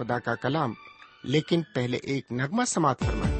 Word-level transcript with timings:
خدا 0.00 0.18
کا 0.18 0.34
کلام، 0.34 0.74
لیکن 1.24 1.62
پہلے 1.74 1.96
ایک 1.96 2.32
نغمہ 2.32 2.64
سماعت 2.64 3.00
فرمائیں۔ 3.00 3.36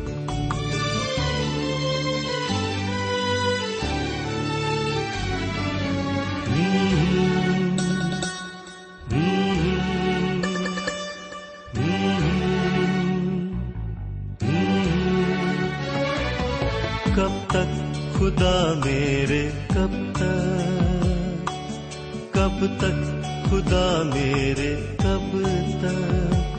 کب 17.16 17.48
تک 17.48 17.72
خدا 18.18 18.72
میرے، 18.84 19.50
کب 19.68 20.16
تک؟ 20.16 21.50
کب 22.30 22.78
تک 22.78 23.24
خدا 23.50 24.02
میرے، 24.14 24.96
کب 24.98 25.36
تک؟ 25.82 26.49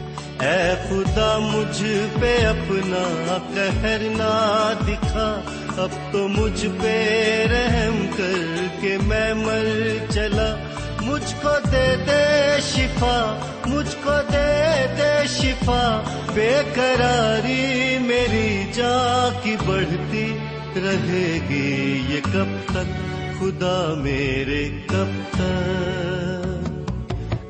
اے 0.42 0.74
خدا 0.90 1.38
مجھ 1.38 1.84
پہ 2.22 2.46
اپنا 2.46 3.38
قہر 3.56 3.98
نہ 4.00 4.74
دکھا، 4.88 5.42
اب 5.78 6.14
تو 6.14 6.28
مجھ 6.28 6.66
پہ 6.82 7.46
رحم 7.52 8.08
کر 8.18 8.66
کے 8.82 8.98
میں 9.04 9.34
مر 9.34 9.98
چلا۔ 10.14 10.56
مجھ 11.02 11.34
کو 11.42 11.50
دے 11.72 11.96
دے 12.08 12.58
شفا، 12.62 13.40
مجھ 13.66 13.96
کو 14.04 14.12
دے 14.34 14.86
دے 14.98 15.28
شفا۔ 15.28 16.02
بے 16.34 16.62
قراری 16.76 17.98
میری 18.02 18.72
جان 18.74 19.40
کی 19.44 19.56
بڑھتی 19.66 20.38
رہے 20.76 21.40
گی 21.50 22.04
یہ 22.10 22.22
کب 22.34 22.74
تک؟ 22.74 23.12
خدا 23.40 23.94
میرے 23.98 24.70
کب 24.88 25.34
تک؟ 25.34 26.80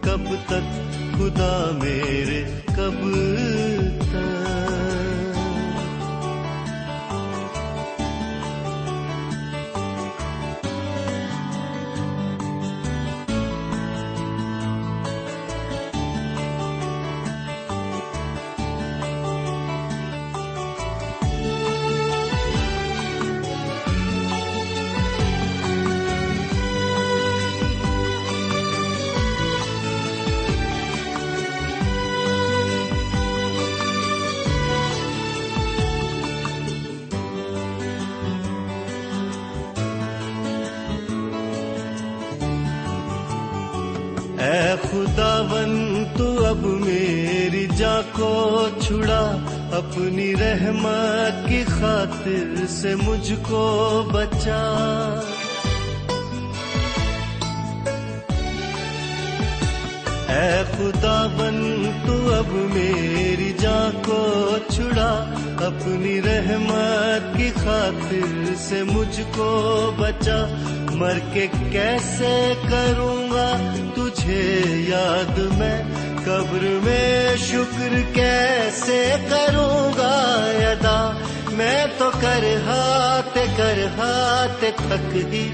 کب 0.03 0.36
تک؟ 0.48 0.91
خدا 1.22 1.72
میرے 1.81 2.39
کب 2.75 3.02
تک 4.11 4.41
اے 45.11 45.17
خدا 45.17 45.48
ون 45.52 46.04
تو 46.17 46.45
اب 46.45 46.58
میری 46.58 47.67
جا 47.77 48.02
کو 48.11 48.67
چھڑا۔ 48.82 49.38
اپنی 49.72 50.36
رحمت 50.36 51.49
کی 51.49 51.64
خاطر 51.67 52.66
سے 52.70 52.95
مجھ 52.95 53.33
کو 53.42 54.04
بچا۔ 54.14 55.20
اے 60.30 60.64
خدا 60.77 61.28
بن 61.38 61.89
تو 62.08 62.33
اب 62.33 62.54
میری 62.54 63.54
جان 63.60 64.02
کو 64.05 64.58
چھڑا۔ 64.70 65.33
اپنی 65.61 66.22
رحمت 66.22 67.38
کی 67.38 67.49
خاطر 67.55 68.54
سے 68.58 68.83
مجھ 68.83 69.22
کو 69.36 69.92
بچا۔ 69.98 70.66
مر 70.92 71.20
کے 71.33 71.48
کیسے 71.72 72.54
کروں؟ 72.70 73.20
گا 73.31 73.58
تجھے 73.95 74.61
یاد 74.87 75.39
میں 75.58 75.83
قبر 76.25 76.80
میں 76.83 77.36
شکر 77.37 78.02
کیسے 78.14 79.15
کروں 79.30 79.92
گا 79.97 80.45
ادا؟ 80.71 81.17
میں 81.52 81.86
تو 81.97 82.09
کر 82.21 82.55
ہاتھ 82.65 83.37
کر 83.58 83.86
ہاتھ 83.97 84.65
تھک 84.77 85.15
ہی 85.15 85.49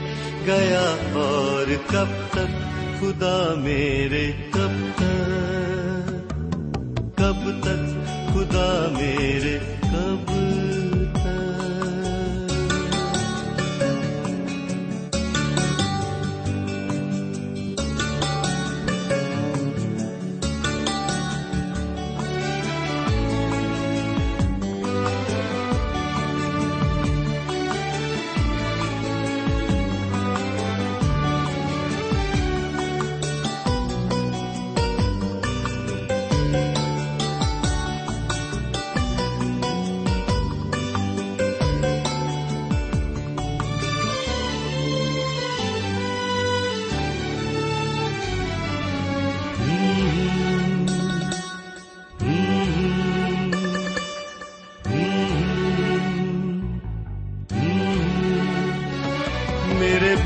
گیا 0.45 0.95
اور 1.13 1.65
کب 1.87 2.07
تک؟ 2.31 2.67
خدا 2.99 3.53
میرے، 3.57 4.31
کب 4.51 4.71
تک؟ 4.95 6.33
کب 7.17 7.61
تک؟ 7.61 8.07
خدا 8.33 8.87
میرے، 8.91 9.57
کب 9.81 10.31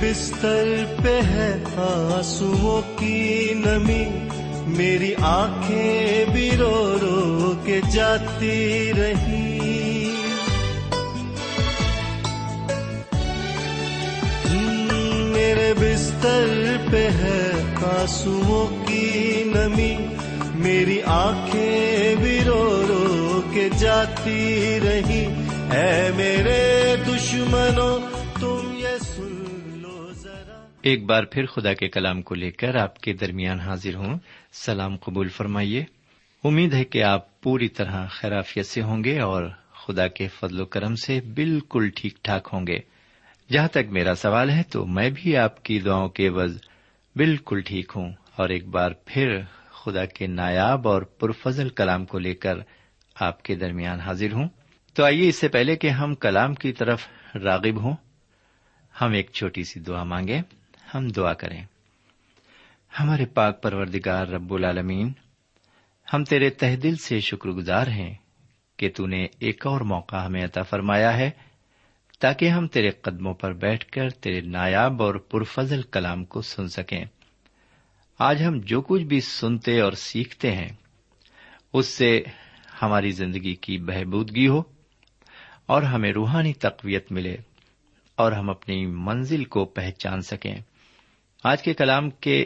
بستر 0.01 0.83
پہ 1.03 1.21
ہے 1.21 1.63
آنسوؤں 1.75 2.99
کی 2.99 3.53
نمی، 3.53 4.05
میری 4.67 5.15
آنکھیں 5.21 6.25
بھی 6.33 6.51
رو 6.57 6.97
رو 7.01 7.53
کے 7.65 7.81
جاتی 7.91 8.91
رہی۔ 8.97 9.57
میرے 15.33 15.73
بستر 15.79 16.77
پہ 16.91 17.09
ہے 17.09 17.51
آنسوؤں 17.83 18.87
کی 18.87 19.43
نمی، 19.45 19.97
میری 20.55 21.01
آنکھیں 21.05 22.15
بھی 22.15 22.39
رو 22.45 22.83
رو 22.87 23.41
کے 23.53 23.69
جاتی 23.79 24.79
رہی۔ 24.83 25.25
اے 25.71 26.11
میرے 26.15 26.95
دشمنوں 27.07 28.10
ایک 30.83 31.05
بار 31.05 31.23
پھر 31.23 31.45
خدا 31.45 31.73
کے 31.73 31.87
کلام 31.87 32.21
کو 32.21 32.35
لے 32.35 32.51
کر 32.51 32.75
آپ 32.75 33.01
کے 33.01 33.13
درمیان 33.13 33.59
حاضر 33.59 33.95
ہوں۔ 33.95 34.19
سلام 34.51 34.97
قبول 34.97 35.27
فرمائیے۔ 35.27 35.83
امید 36.43 36.73
ہے 36.73 36.83
کہ 36.83 37.03
آپ 37.03 37.41
پوری 37.41 37.67
طرح 37.67 38.07
خیرافیت 38.07 38.65
سے 38.65 38.81
ہوں 38.81 39.03
گے 39.03 39.19
اور 39.19 39.43
خدا 39.73 40.07
کے 40.07 40.27
فضل 40.27 40.61
و 40.61 40.65
کرم 40.65 40.95
سے 40.95 41.21
بالکل 41.21 41.89
ٹھیک 41.95 42.23
ٹھاک 42.23 42.49
ہوں 42.53 42.67
گے۔ 42.67 42.79
جہاں 43.51 43.67
تک 43.67 43.91
میرا 43.91 44.15
سوال 44.15 44.49
ہے 44.49 44.63
تو 44.63 44.85
میں 44.85 45.09
بھی 45.15 45.37
آپ 45.37 45.63
کی 45.63 45.79
دعاؤں 45.79 46.09
کے 46.09 46.27
عوض 46.27 46.61
بالکل 47.15 47.61
ٹھیک 47.61 47.91
ہوں 47.95 48.13
اور 48.35 48.49
ایک 48.49 48.67
بار 48.67 48.91
پھر 49.05 49.41
خدا 49.71 50.05
کے 50.05 50.27
نایاب 50.27 50.87
اور 50.87 51.01
پرفضل 51.01 51.69
کلام 51.69 52.05
کو 52.05 52.19
لے 52.19 52.33
کر 52.33 52.55
آپ 53.19 53.43
کے 53.43 53.55
درمیان 53.55 53.99
حاضر 53.99 54.33
ہوں۔ 54.33 54.47
تو 54.93 55.03
آئیے 55.03 55.29
اس 55.29 55.35
سے 55.35 55.47
پہلے 55.47 55.75
کہ 55.75 55.89
ہم 55.89 56.15
کلام 56.15 56.55
کی 56.55 56.71
طرف 56.71 57.07
راغب 57.35 57.83
ہوں۔ 57.83 57.95
ہم 59.01 59.11
ایک 59.11 59.29
چھوٹی 59.33 59.63
سی 59.63 59.79
دعا 59.79 60.03
مانگیں۔ 60.03 60.41
ہم 60.95 61.07
دعا 61.07 61.33
کریں۔ 61.33 61.65
ہمارے 62.99 63.25
پاک 63.25 63.63
پروردگار 63.63 64.27
رب 64.27 64.53
العالمین، 64.53 65.11
ہم 66.13 66.23
تیرے 66.23 66.49
تہ 66.49 66.75
دل 66.75 66.95
سے 66.95 67.19
شکر 67.19 67.49
گزار 67.49 67.87
ہیں 67.87 68.13
کہ 68.77 68.89
تو 68.95 69.07
نے 69.07 69.27
ایک 69.39 69.67
اور 69.67 69.81
موقع 69.81 70.15
ہمیں 70.15 70.45
عطا 70.45 70.61
فرمایا 70.61 71.17
ہے، 71.17 71.29
تاکہ 72.19 72.49
ہم 72.49 72.67
تیرے 72.67 72.89
قدموں 72.89 73.33
پر 73.33 73.53
بیٹھ 73.53 73.85
کر 73.85 74.09
تیرے 74.09 74.41
نایاب 74.41 75.03
اور 75.03 75.15
پرفضل 75.15 75.81
کلام 75.81 76.25
کو 76.25 76.41
سن 76.41 76.67
سکیں۔ 76.67 77.05
آج 78.19 78.43
ہم 78.43 78.59
جو 78.59 78.81
کچھ 78.81 79.03
بھی 79.03 79.21
سنتے 79.21 79.79
اور 79.79 79.91
سیکھتے 79.91 80.51
ہیں، 80.51 80.69
اس 81.73 81.87
سے 81.87 82.23
ہماری 82.81 83.11
زندگی 83.11 83.55
کی 83.55 83.77
بہبودگی 83.77 84.47
ہو 84.47 84.63
اور 85.65 85.81
ہمیں 85.81 86.11
روحانی 86.11 86.53
تقویت 86.53 87.11
ملے 87.11 87.37
اور 88.15 88.31
ہم 88.31 88.49
اپنی 88.49 88.85
منزل 88.85 89.43
کو 89.43 89.65
پہچان 89.65 90.21
سکیں۔ 90.21 90.55
آج 91.43 91.63
کے 91.63 91.73
کلام 91.73 92.09
کے 92.09 92.45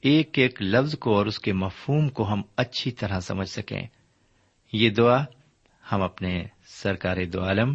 ایک 0.00 0.38
ایک 0.38 0.62
لفظ 0.62 0.98
کو 0.98 1.14
اور 1.14 1.26
اس 1.26 1.38
کے 1.38 1.52
مفہوم 1.52 2.08
کو 2.08 2.32
ہم 2.32 2.42
اچھی 2.56 2.90
طرح 2.90 3.20
سمجھ 3.20 3.48
سکیں۔ 3.48 3.82
یہ 4.72 4.90
دعا 4.90 5.24
ہم 5.92 6.02
اپنے 6.02 6.44
سرکار 6.66 7.16
دو 7.32 7.44
عالم 7.44 7.74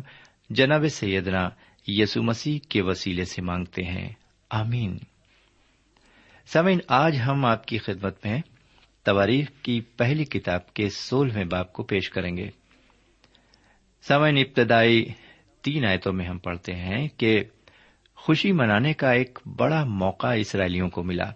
جناب 0.49 0.87
سیدنا 0.87 1.49
یسو 1.87 2.23
مسیح 2.23 2.59
کے 2.69 2.81
وسیلے 2.81 3.25
سے 3.25 3.41
مانگتے 3.41 3.83
ہیں۔ 3.83 4.09
آمین۔ 4.49 4.97
سمین 6.45 6.79
آج 6.87 7.19
ہم 7.27 7.45
آپ 7.45 7.65
کی 7.65 7.77
خدمت 7.77 8.25
میں 8.25 8.41
تواریخ 9.03 9.51
کی 9.61 9.81
پہلی 9.81 10.23
کتاب 10.23 10.73
کے 10.73 10.89
سولہویں 10.89 11.45
باپ 11.45 11.73
کو 11.73 11.83
پیش 11.83 12.09
کریں 12.09 12.37
گے۔ 12.37 12.49
سمین 14.01 14.37
ابتدائی 14.37 15.05
تین 15.61 15.85
آیتوں 15.85 16.13
میں 16.13 16.25
ہم 16.25 16.37
پڑھتے 16.37 16.75
ہیں 16.75 17.07
کہ 17.17 17.43
خوشی 18.15 18.51
منانے 18.51 18.93
کا 18.93 19.11
ایک 19.11 19.39
بڑا 19.57 19.83
موقع 19.83 20.27
اسرائیلیوں 20.27 20.89
کو 20.89 21.03
ملا۔ 21.03 21.31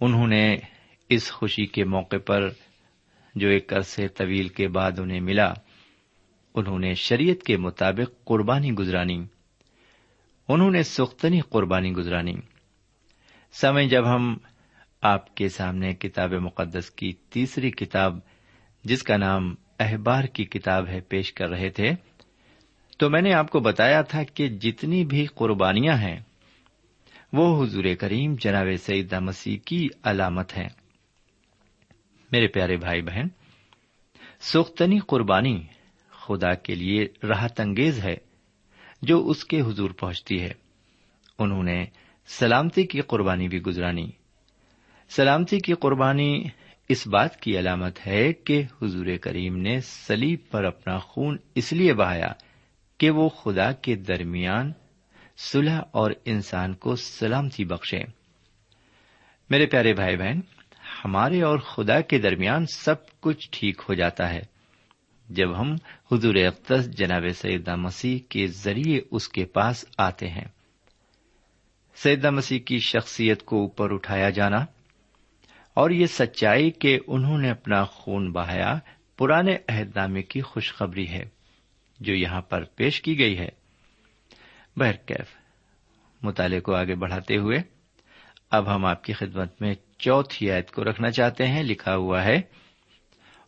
انہوں 0.00 0.26
نے 0.26 0.56
اس 1.08 1.32
خوشی 1.32 1.66
کے 1.66 1.84
موقع 1.84 2.16
پر 2.26 2.50
جو 3.34 3.48
ایک 3.48 3.72
عرصے 3.72 4.08
طویل 4.08 4.48
کے 4.48 4.68
بعد 4.68 4.92
انہیں 4.98 5.20
ملا، 5.20 5.52
انہوں 6.54 6.78
نے 6.78 6.94
شریعت 6.94 7.42
کے 7.42 7.56
مطابق 7.56 8.24
قربانی 8.24 8.72
گزرانی۔ 8.72 9.24
انہوں 10.48 10.70
نے 10.70 10.82
سختنی 10.82 11.40
قربانی 11.40 11.92
گزرانی۔ 11.92 12.34
سمے 13.52 13.88
جب 13.88 14.14
ہم 14.14 14.36
آپ 15.02 15.34
کے 15.34 15.48
سامنے 15.48 15.94
کتاب 15.94 16.32
مقدس 16.32 16.90
کی 16.90 17.12
تیسری 17.12 17.70
کتاب، 17.70 18.18
جس 18.84 19.02
کا 19.02 19.16
نام 19.16 19.54
احبار 19.80 20.24
کی 20.24 20.44
کتاب 20.44 20.88
ہے، 20.88 21.00
پیش 21.00 21.32
کر 21.32 21.48
رہے 21.48 21.68
تھے 21.68 21.90
تو 22.96 23.10
میں 23.10 23.22
نے 23.22 23.34
آپ 23.34 23.50
کو 23.50 23.60
بتایا 23.60 24.02
تھا 24.02 24.22
کہ 24.22 24.48
جتنی 24.48 25.04
بھی 25.04 25.26
قربانیاں 25.26 25.96
ہیں، 25.96 26.20
وہ 27.32 27.64
حضور 27.64 27.84
کریم 28.00 28.34
جناب 28.40 28.66
سعید 28.82 29.12
مسیح 29.12 29.58
کی 29.64 29.88
علامت 30.02 30.56
ہے 30.56 30.66
میرے 32.32 32.46
پیارے 32.46 32.76
بھائی 32.76 33.02
بہن، 33.02 33.26
سختنی 34.40 34.98
قربانی 34.98 35.62
خدا 36.10 36.54
کے 36.54 36.74
لیے 36.74 37.06
راحت 37.22 37.60
انگیز 37.60 38.04
ہے 38.04 38.16
جو 39.02 39.28
اس 39.28 39.44
کے 39.44 39.60
حضور 39.60 39.90
پہنچتی 39.90 40.42
ہے۔ 40.42 40.52
انہوں 41.38 41.62
نے 41.62 41.84
سلامتی 42.26 42.86
کی 42.86 43.00
قربانی 43.00 43.48
بھی 43.48 43.62
گزرانی 43.62 44.10
سلامتی 45.08 45.58
کی 45.58 45.74
قربانی 45.74 46.44
اس 46.88 47.06
بات 47.06 47.40
کی 47.40 47.58
علامت 47.58 48.06
ہے 48.06 48.32
کہ 48.32 48.62
حضور 48.82 49.06
کریم 49.20 49.56
نے 49.56 49.80
سلیب 49.80 50.38
پر 50.50 50.64
اپنا 50.64 50.98
خون 50.98 51.36
اس 51.54 51.72
لیے 51.72 51.94
بہایا 51.94 52.32
کہ 52.98 53.10
وہ 53.10 53.28
خدا 53.28 53.72
کے 53.72 53.96
درمیان 53.96 54.72
صلح 55.36 55.80
اور 55.90 56.10
انسان 56.24 56.74
کو 56.74 56.96
سلامتی 56.96 57.64
بخشے۔ 57.64 58.02
میرے 59.50 59.66
پیارے 59.66 59.94
بھائی 59.94 60.16
بہن، 60.16 60.40
ہمارے 61.04 61.42
اور 61.42 61.58
خدا 61.58 62.00
کے 62.00 62.18
درمیان 62.18 62.66
سب 62.66 63.20
کچھ 63.20 63.48
ٹھیک 63.52 63.82
ہو 63.88 63.94
جاتا 63.94 64.34
ہے۔ 64.34 64.40
جب 65.28 65.60
ہم 65.60 65.74
حضور 66.12 66.34
اقدس 66.34 66.90
جناب 66.90 67.24
سیدہ 67.34 67.76
مسیح 67.76 68.18
کے 68.28 68.46
ذریعے 68.46 69.00
اس 69.10 69.28
کے 69.28 69.44
پاس 69.44 69.84
آتے 69.98 70.28
ہیں۔ 70.28 70.48
سیدہ 71.94 72.30
مسیح 72.30 72.58
کی 72.58 72.78
شخصیت 72.78 73.44
کو 73.44 73.60
اوپر 73.60 73.92
اٹھایا 73.92 74.30
جانا 74.30 74.64
اور 75.74 75.90
یہ 75.90 76.06
سچائی 76.06 76.70
کہ 76.70 76.98
انہوں 77.06 77.38
نے 77.38 77.50
اپنا 77.50 77.84
خون 77.84 78.32
بہایا، 78.32 78.78
پرانے 79.16 79.56
عہد 79.68 79.96
نامے 79.96 80.22
کی 80.22 80.40
خوشخبری 80.40 81.08
ہے۔ 81.08 81.35
جو 82.00 82.14
یہاں 82.14 82.40
پر 82.40 82.64
پیش 82.64 83.02
کی 83.02 83.18
گئی 83.18 83.38
ہے۔ 83.38 83.48
بہرکیف 84.76 85.26
مطالعے 86.22 86.60
کو 86.60 86.74
آگے 86.74 86.94
بڑھاتے 86.94 87.36
ہوئے 87.36 87.58
اب 88.50 88.74
ہم 88.74 88.84
آپ 88.84 89.04
کی 89.04 89.12
خدمت 89.12 89.62
میں 89.62 89.74
چوتھی 89.98 90.50
آیت 90.50 90.70
کو 90.70 90.84
رکھنا 90.84 91.10
چاہتے 91.10 91.46
ہیں، 91.46 91.62
لکھا 91.62 91.96
ہوا 91.96 92.24
ہے، 92.24 92.40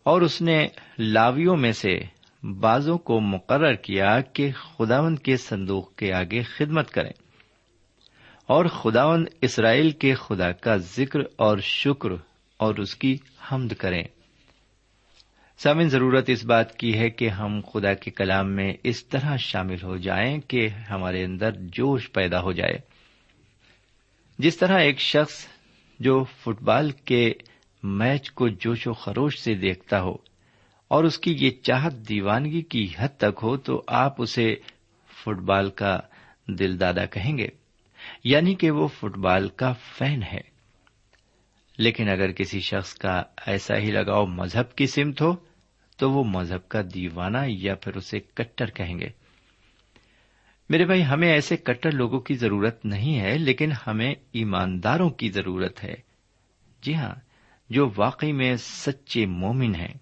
اور 0.02 0.20
اس 0.20 0.42
نے 0.42 0.68
لاویوں 0.98 1.56
میں 1.56 1.72
سے 1.72 2.00
بازوں 2.42 2.98
کو 2.98 3.20
مقرر 3.20 3.74
کیا 3.74 4.20
کہ 4.20 4.52
خداون 4.52 5.16
کے 5.16 5.36
صندوق 5.36 5.94
کے 5.94 6.12
آگے 6.12 6.42
خدمت 6.42 6.90
کریں۔ 6.90 7.12
اور 8.46 8.64
خداون 8.64 9.24
اسرائیل 9.40 9.90
کے 9.90 10.14
خدا 10.14 10.52
کا 10.52 10.76
ذکر 10.76 11.20
اور 11.36 11.58
شکر 11.58 12.10
اور 12.56 12.74
اس 12.74 12.94
کی 12.94 13.16
حمد 13.52 13.72
کریں۔ 13.72 14.02
سامن 15.58 15.88
ضرورت 15.88 16.24
اس 16.30 16.44
بات 16.44 16.76
کی 16.76 16.98
ہے 16.98 17.10
کہ 17.10 17.28
ہم 17.28 17.60
خدا 17.72 17.94
کے 17.94 18.10
کلام 18.10 18.50
میں 18.50 18.72
اس 18.82 19.06
طرح 19.06 19.36
شامل 19.36 19.82
ہو 19.82 19.96
جائیں 19.96 20.38
کہ 20.38 20.68
ہمارے 20.68 21.24
اندر 21.24 21.50
جوش 21.52 22.12
پیدا 22.12 22.42
ہو 22.42 22.52
جائے۔ 22.52 22.78
جس 24.38 24.56
طرح 24.56 24.78
ایک 24.80 25.00
شخص 25.00 25.46
جو 26.00 26.24
فٹ 26.24 26.62
بال 26.62 26.90
کے 26.90 27.32
میچ 27.82 28.30
کو 28.30 28.48
جوش 28.48 28.86
و 28.86 28.92
خروش 28.92 29.38
سے 29.38 29.54
دیکھتا 29.54 30.00
ہو 30.00 30.14
اور 30.88 31.04
اس 31.04 31.18
کی 31.18 31.36
یہ 31.40 31.50
چاہت 31.62 31.92
دیوانگی 32.08 32.62
کی 32.62 32.88
حد 32.98 33.08
تک 33.16 33.40
ہو 33.42 33.56
تو 33.56 33.82
آپ 33.86 34.22
اسے 34.22 34.56
فٹ 35.24 35.40
بال 35.40 35.70
کا 35.70 36.00
دل 36.48 36.80
دادا 36.80 37.06
کہیں 37.06 37.38
گے 37.38 37.48
یعنی 38.24 38.54
کہ 38.54 38.70
وہ 38.70 38.86
فٹ 38.86 39.18
بال 39.18 39.48
کا 39.48 39.72
فین 39.72 40.22
ہے۔ 40.22 40.40
لیکن 41.78 42.08
اگر 42.08 42.32
کسی 42.32 42.60
شخص 42.60 42.94
کا 42.94 43.22
ایسا 43.46 43.76
ہی 43.76 43.90
لگاؤ 43.90 44.26
مذہب 44.26 44.74
کی 44.74 44.86
سمت 44.86 45.22
ہو 45.22 45.47
تو 45.98 46.10
وہ 46.10 46.24
مذہب 46.24 46.68
کا 46.68 46.80
دیوانہ 46.94 47.38
یا 47.46 47.74
پھر 47.74 47.96
اسے 47.96 48.20
کٹر 48.20 48.70
کہیں 48.70 48.98
گے۔ 48.98 49.08
میرے 50.68 50.84
بھائی، 50.84 51.04
ہمیں 51.04 51.28
ایسے 51.28 51.56
کٹر 51.56 51.92
لوگوں 51.92 52.20
کی 52.20 52.34
ضرورت 52.34 52.84
نہیں 52.84 53.20
ہے، 53.20 53.38
لیکن 53.38 53.70
ہمیں 53.86 54.14
ایمانداروں 54.32 55.10
کی 55.10 55.30
ضرورت 55.30 55.84
ہے۔ 55.84 55.94
جی 56.82 56.94
ہاں 56.94 57.14
جو 57.70 57.90
واقعی 57.96 58.32
میں 58.32 58.56
سچے 58.56 59.26
مومن 59.26 59.74
ہیں۔ 59.74 59.94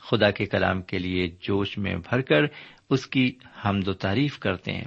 خدا 0.00 0.30
کے 0.30 0.46
کلام 0.46 0.82
کے 0.82 0.98
لیے 0.98 1.28
جوش 1.40 1.78
میں 1.78 1.96
بھر 1.96 2.20
کر 2.20 2.40
اس 2.90 3.06
کی 3.06 3.34
حمد 3.64 3.88
و 3.88 3.92
تعریف 3.92 4.38
کرتے 4.38 4.72
ہیں۔ 4.72 4.86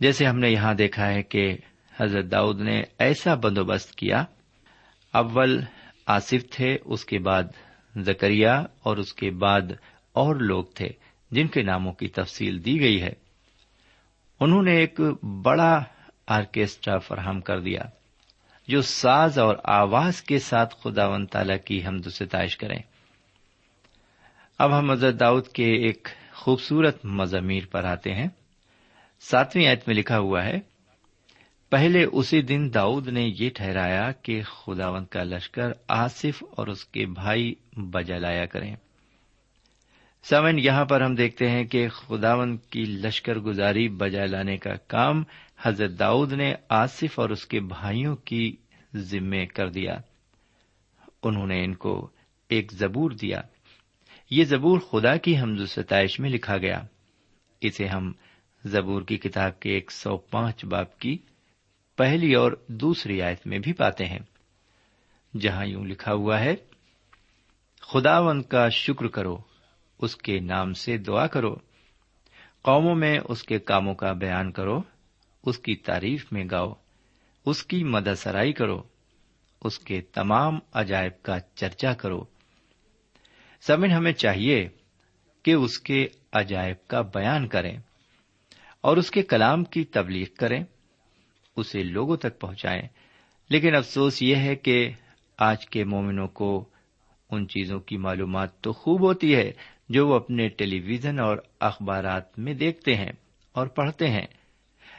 جیسے 0.00 0.26
ہم 0.26 0.38
نے 0.38 0.50
یہاں 0.50 0.74
دیکھا 0.74 1.08
ہے 1.08 1.22
کہ 1.22 1.56
حضرت 2.00 2.24
داؤد 2.30 2.60
نے 2.60 2.82
ایسا 2.98 3.34
بندوبست 3.34 3.94
کیا، 3.94 4.24
اول 5.12 5.60
آصف 6.06 6.50
تھے، 6.50 6.76
اس 6.84 7.04
کے 7.04 7.18
بعد 7.18 7.42
زکریہ 7.96 8.48
اور 8.82 8.96
اس 8.96 9.14
کے 9.14 9.30
بعد 9.30 9.60
اور 10.12 10.36
لوگ 10.36 10.64
تھے 10.64 10.88
جن 11.30 11.46
کے 11.46 11.62
ناموں 11.62 11.92
کی 11.92 12.08
تفصیل 12.08 12.64
دی 12.64 12.80
گئی 12.80 13.02
ہے۔ 13.02 13.12
انہوں 14.40 14.62
نے 14.62 14.76
ایک 14.76 15.00
بڑا 15.42 15.82
آرکیسٹرا 16.26 16.98
فراہم 16.98 17.40
کر 17.40 17.60
دیا، 17.60 17.82
جو 18.68 18.82
ساز 18.82 19.38
اور 19.38 19.56
آواز 19.64 20.22
کے 20.22 20.38
ساتھ 20.38 20.74
خدا 20.82 21.06
و 21.06 21.26
تعالی 21.26 21.58
کی 21.58 21.86
حمد 21.86 22.06
و 22.06 22.10
ستائش 22.10 22.56
کریں۔ 22.56 22.78
اب 24.58 24.78
ہم 24.78 24.90
حضرت 24.90 25.20
داؤد 25.20 25.48
کے 25.48 25.64
ایک 25.64 26.08
خوبصورت 26.34 27.04
مضامیر 27.04 27.62
پر 27.70 27.84
آتے 27.84 28.14
ہیں۔ 28.14 28.28
ساتویں 29.20 29.66
آیت 29.66 29.88
میں 29.88 29.96
لکھا 29.96 30.18
ہوا 30.18 30.44
ہے 30.44 30.69
پہلے 31.70 32.04
اسی 32.04 32.42
دن 32.42 32.74
داؤد 32.74 33.08
نے 33.08 33.30
یہ 33.38 33.50
ٹھہرایا 33.54 34.12
کہ 34.12 34.42
خداون 34.42 35.04
کا 35.04 35.22
لشکر 35.22 35.72
آصف 35.88 36.44
اور 36.50 36.66
اس 36.66 36.84
کے 36.84 37.06
بھائی 37.06 37.54
بجا 37.76 38.18
لایا 38.18 38.46
کریں۔ 38.46 38.76
سمن 40.24 40.58
یہاں 40.58 40.84
پر 40.84 41.00
ہم 41.00 41.14
دیکھتے 41.14 41.50
ہیں 41.50 41.64
کہ 41.64 41.88
خداون 41.88 42.56
کی 42.56 42.84
لشکر 42.84 43.38
گزاری 43.38 43.88
بجا 43.88 44.24
لانے 44.24 44.56
کا 44.56 44.74
کام 44.74 45.24
حضرت 45.62 45.98
داؤد 45.98 46.32
نے 46.32 46.54
آصف 46.68 47.20
اور 47.20 47.30
اس 47.30 47.46
کے 47.46 47.60
بھائیوں 47.60 48.16
کی 48.16 48.56
ذمے 48.94 49.46
کر 49.46 49.68
دیا۔ 49.68 49.98
انہوں 51.22 51.46
نے 51.46 51.64
ان 51.64 51.74
کو 51.74 52.10
ایک 52.48 52.72
زبور 52.72 53.10
دیا۔ 53.10 53.40
یہ 54.30 54.44
زبور 54.44 54.78
خدا 54.78 55.16
کی 55.16 55.38
حمز 55.38 55.70
ستائش 55.70 56.20
میں 56.20 56.30
لکھا 56.30 56.56
گیا۔ 56.56 56.82
اسے 57.60 57.86
ہم 57.86 58.12
زبور 58.64 59.02
کی 59.02 59.16
کتاب 59.16 59.60
کے 59.60 59.70
ایک 59.70 59.90
سو 59.90 60.16
پانچ 60.16 60.64
باپ 60.64 60.98
کی 60.98 61.18
پہلی 62.00 62.34
اور 62.34 62.52
دوسری 62.68 63.22
آیت 63.22 63.46
میں 63.46 63.58
بھی 63.58 63.72
پاتے 63.72 64.04
ہیں۔ 64.04 64.18
جہاں 65.40 65.66
یوں 65.66 65.84
لکھا 65.84 66.12
ہوا 66.12 66.40
ہے 66.40 66.54
خداون 67.80 68.42
کا 68.42 68.68
شکر 68.68 69.06
کرو، 69.06 69.38
اس 69.98 70.16
کے 70.16 70.40
نام 70.40 70.72
سے 70.72 70.96
دعا 70.96 71.26
کرو۔ 71.26 71.54
قوموں 72.62 72.94
میں 72.94 73.18
اس 73.28 73.42
کے 73.42 73.58
کاموں 73.58 73.94
کا 73.94 74.12
بیان 74.12 74.52
کرو، 74.52 74.82
اس 75.42 75.58
کی 75.58 75.76
تعریف 75.76 76.32
میں 76.32 76.44
گاؤ، 76.50 76.72
اس 77.46 77.64
کی 77.64 77.84
مدد 77.84 78.14
سرائی 78.16 78.52
کرو، 78.52 78.82
اس 79.64 79.78
کے 79.78 80.00
تمام 80.00 80.58
عجائب 80.72 81.22
کا 81.22 81.40
چرچا 81.54 81.92
کرو۔ 81.92 82.24
سمن 83.60 83.90
ہمیں 83.90 84.12
چاہیے 84.12 84.68
کہ 85.42 85.50
اس 85.50 85.78
کے 85.78 86.06
عجائب 86.32 86.88
کا 86.88 87.00
بیان 87.00 87.48
کریں 87.48 87.78
اور 88.80 88.96
اس 88.96 89.10
کے 89.10 89.22
کلام 89.22 89.64
کی 89.64 89.84
تبلیغ 89.84 90.26
کریں۔ 90.38 90.64
اسے 91.60 91.82
لوگوں 91.82 92.16
تک 92.16 92.40
پہنچائیں۔ 92.40 92.82
لیکن 93.50 93.74
افسوس 93.74 94.22
یہ 94.22 94.36
ہے 94.36 94.56
کہ 94.56 94.90
آج 95.38 95.66
کے 95.66 95.84
مومنوں 95.84 96.28
کو 96.28 96.68
ان 97.30 97.48
چیزوں 97.48 97.80
کی 97.80 97.96
معلومات 97.96 98.60
تو 98.60 98.72
خوب 98.72 99.00
ہوتی 99.00 99.34
ہے 99.34 99.52
جو 99.88 100.08
وہ 100.08 100.14
اپنے 100.14 100.48
ٹیلی 100.48 100.80
ویژن 100.80 101.20
اور 101.20 101.36
اخبارات 101.60 102.38
میں 102.38 102.54
دیکھتے 102.54 102.94
ہیں 102.94 103.12
اور 103.52 103.66
پڑھتے 103.66 104.10
ہیں۔ 104.10 104.26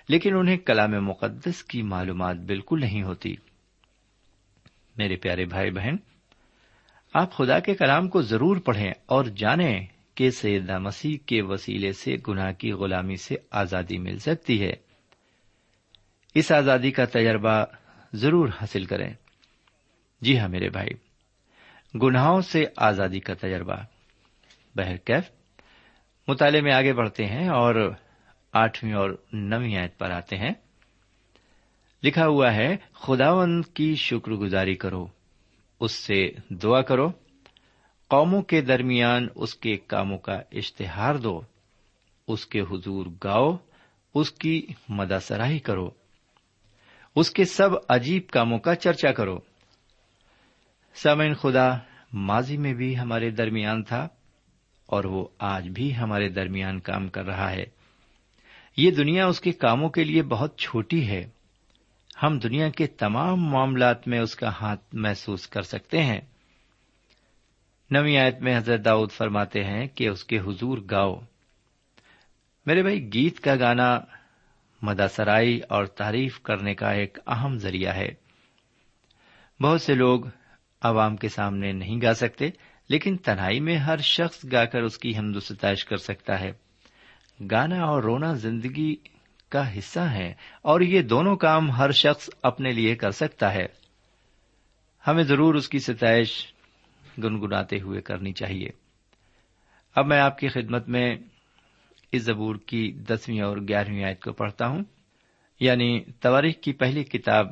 لیکن 0.10 0.36
انہیں 0.36 0.58
کلام 0.58 1.06
مقدس 1.06 1.64
کی 1.64 1.82
معلومات 1.82 2.36
بالکل 2.36 2.80
نہیں 2.80 3.04
ہوتی۔ 3.04 3.36
میرے 4.98 5.16
پیارے 5.16 5.46
بھائی 5.46 5.72
بہن، 5.72 5.96
آپ 7.14 7.34
خدا 7.34 7.60
کے 7.60 7.76
کلام 7.76 8.10
کو 8.10 8.22
ضرور 8.22 8.58
پڑھیں 8.58 8.92
اور 9.06 9.26
جانیں 9.26 9.86
کہ 10.16 10.30
سیدہ 10.30 10.78
مسیح 10.78 11.18
کے 11.26 11.42
وسیلے 11.42 11.92
سے 11.92 12.16
گناہ 12.28 12.52
کی 12.52 12.72
غلامی 12.72 13.16
سے 13.16 13.36
آزادی 13.52 13.98
مل 13.98 14.18
سکتی 14.18 14.64
ہے۔ 14.64 14.91
اس 16.36 16.52
آزادی 16.52 16.92
کا 16.92 17.06
تجربہ 17.06 17.66
ضرور 18.14 18.48
حاصل 18.48 18.86
کریں۔ 18.86 19.14
جی 20.22 20.40
ہاں 20.40 20.50
میرے 20.50 20.70
بھائی، 20.70 20.90
گناہوں 21.98 22.42
سے 22.42 22.66
آزادی 22.78 23.20
کا 23.20 23.34
تجربہ۔ 23.34 23.76
بہرکیف 24.76 25.32
مطالعے 26.28 26.62
میں 26.62 26.74
آگے 26.74 26.94
بڑھتے 26.94 27.26
ہیں 27.26 27.48
اور 27.48 27.94
آٹھویں 28.54 28.94
اور 28.94 29.10
نویں 29.34 29.78
آیت 29.78 29.98
پر 29.98 30.12
آتے 30.12 30.38
ہیں۔ 30.38 30.52
لکھا 32.04 32.28
ہوا 32.28 32.54
ہے 32.54 32.78
خداون 32.94 33.62
کی 33.62 33.96
شکر 33.96 34.32
گزاری 34.32 34.76
کرو، 34.76 35.08
اس 35.80 35.92
سے 35.92 36.30
دعا 36.50 36.82
کرو۔ 36.82 37.12
قوموں 38.08 38.42
کے 38.42 38.62
درمیان 38.62 39.28
اس 39.36 39.56
کے 39.56 39.78
کاموں 39.78 40.18
کا 40.18 40.42
اشتہار 40.52 41.16
دو، 41.16 41.42
اس 42.28 42.48
کے 42.48 42.62
حضور 42.62 43.06
گاؤ، 43.24 43.58
اس 44.14 44.32
کی 44.32 44.68
مداسراہی 44.90 45.60
کرو۔ 45.60 46.01
اس 47.16 47.32
کے 47.32 47.46
سب 47.46 47.70
عجیب 47.90 48.28
کاموں 48.28 48.60
کا 48.60 48.76
چرچا 48.76 49.12
کرو۔ 49.12 49.40
سامعین 50.94 51.34
خدا، 51.34 51.78
ماضی 52.14 52.58
میں 52.58 52.74
بھی 52.74 53.00
ہمارے 53.00 53.30
درمیان 53.30 53.84
تھا 53.84 54.08
اور 54.86 55.04
وہ 55.04 55.28
آج 55.40 55.70
بھی 55.70 55.98
ہمارے 55.98 56.30
درمیان 56.30 56.80
کام 56.80 57.08
کر 57.08 57.26
رہا 57.26 57.52
ہے۔ 57.52 57.64
یہ 58.78 58.92
دنیا 58.92 59.28
اس 59.28 59.42
کے 59.42 59.52
کاموں 59.52 59.90
کے 59.90 60.04
لیے 60.04 60.24
بہت 60.24 60.58
چھوٹی 60.58 61.08
ہے۔ 61.08 61.30
ہم 62.24 62.40
دنیا 62.40 62.70
کے 62.70 62.88
تمام 62.88 63.46
معاملات 63.46 64.08
میں 64.08 64.20
اس 64.20 64.36
کا 64.36 64.50
ہاتھ 64.62 64.82
محسوس 64.94 65.48
کر 65.48 65.62
سکتے 65.62 66.04
ہیں۔ 66.04 66.22
نوی 67.92 68.18
آیت 68.18 68.42
میں 68.42 68.58
حضرت 68.58 68.86
داؤد 68.86 69.12
فرماتے 69.12 69.64
ہیں 69.64 69.88
کہ 69.88 70.10
اس 70.10 70.24
کے 70.24 70.40
حضور 70.40 70.78
گاؤ۔ 70.92 71.20
میرے 72.66 72.82
بھائی، 72.82 73.14
گیت 73.14 73.40
کا 73.40 73.56
گانا 73.56 74.00
مداسرائی 74.82 75.60
اور 75.70 75.86
تعریف 75.86 76.40
کرنے 76.40 76.74
کا 76.74 76.92
ایک 76.92 77.18
اہم 77.28 77.58
ذریعہ 77.58 77.96
ہے۔ 77.96 78.10
بہت 79.62 79.82
سے 79.82 79.94
لوگ 79.94 80.22
عوام 80.82 81.16
کے 81.16 81.30
سامنے 81.30 81.72
نہیں 81.72 82.02
گا 82.02 82.14
سکتے، 82.14 82.50
لیکن 82.90 83.18
تنہائی 83.18 83.60
میں 83.60 83.78
ہر 83.78 83.98
شخص 83.98 84.46
گا 84.52 84.66
کر 84.66 84.82
اس 84.82 84.98
کی 84.98 85.18
حمد 85.18 85.36
و 85.36 85.40
ستائش 85.40 85.86
کر 85.86 85.98
سکتا 85.98 86.40
ہے۔ 86.40 86.52
گانا 87.52 87.84
اور 87.84 88.04
رونا 88.04 88.34
زندگی 88.34 88.96
کا 89.50 89.78
حصہ 89.78 90.00
ہے 90.00 90.34
اور 90.62 90.82
یہ 90.82 91.02
دونوں 91.02 91.36
کام 91.36 91.72
ہر 91.72 91.92
شخص 91.92 92.30
اپنے 92.44 92.72
لیے 92.72 92.96
کر 92.96 93.12
سکتا 93.12 93.54
ہے۔ 93.54 93.66
ہمیں 95.08 95.24
ضرور 95.24 95.56
اس 95.56 95.70
کی 95.70 95.80
ستائش 95.80 96.54
گنگناتے 97.24 97.80
ہوئے 97.80 98.02
کرنی 98.02 98.34
چاہیے۔ 98.34 98.70
اب 99.96 100.08
میں 100.08 100.20
آپ 100.20 100.38
کی 100.38 100.48
خدمت 100.48 100.90
میں 100.90 101.16
اس 102.12 102.22
زبور 102.22 102.56
کی 102.56 102.92
دسویں 102.92 103.42
اور 103.42 103.58
گیارہویں 103.58 104.04
آیت 104.04 104.24
کو 104.24 104.34
پڑھتا 104.34 104.68
ہوں۔ 104.68 104.84
یعنی 105.60 106.04
تواریخ 106.20 106.56
کی 106.56 106.74
پہلی 106.74 107.04
کتاب 107.04 107.48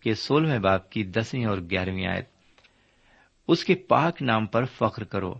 کے 0.00 0.14
سولہویں 0.14 0.58
باپ 0.58 0.90
کی 0.90 1.04
دسویں 1.04 1.44
اور 1.44 1.58
گیارہویں 1.58 2.06
آیت۔ 2.06 2.28
اس 3.48 3.64
کے 3.64 3.74
پاک 3.74 4.22
نام 4.22 4.46
پر 4.46 4.64
فخر 4.64 5.04
کرو۔ 5.04 5.34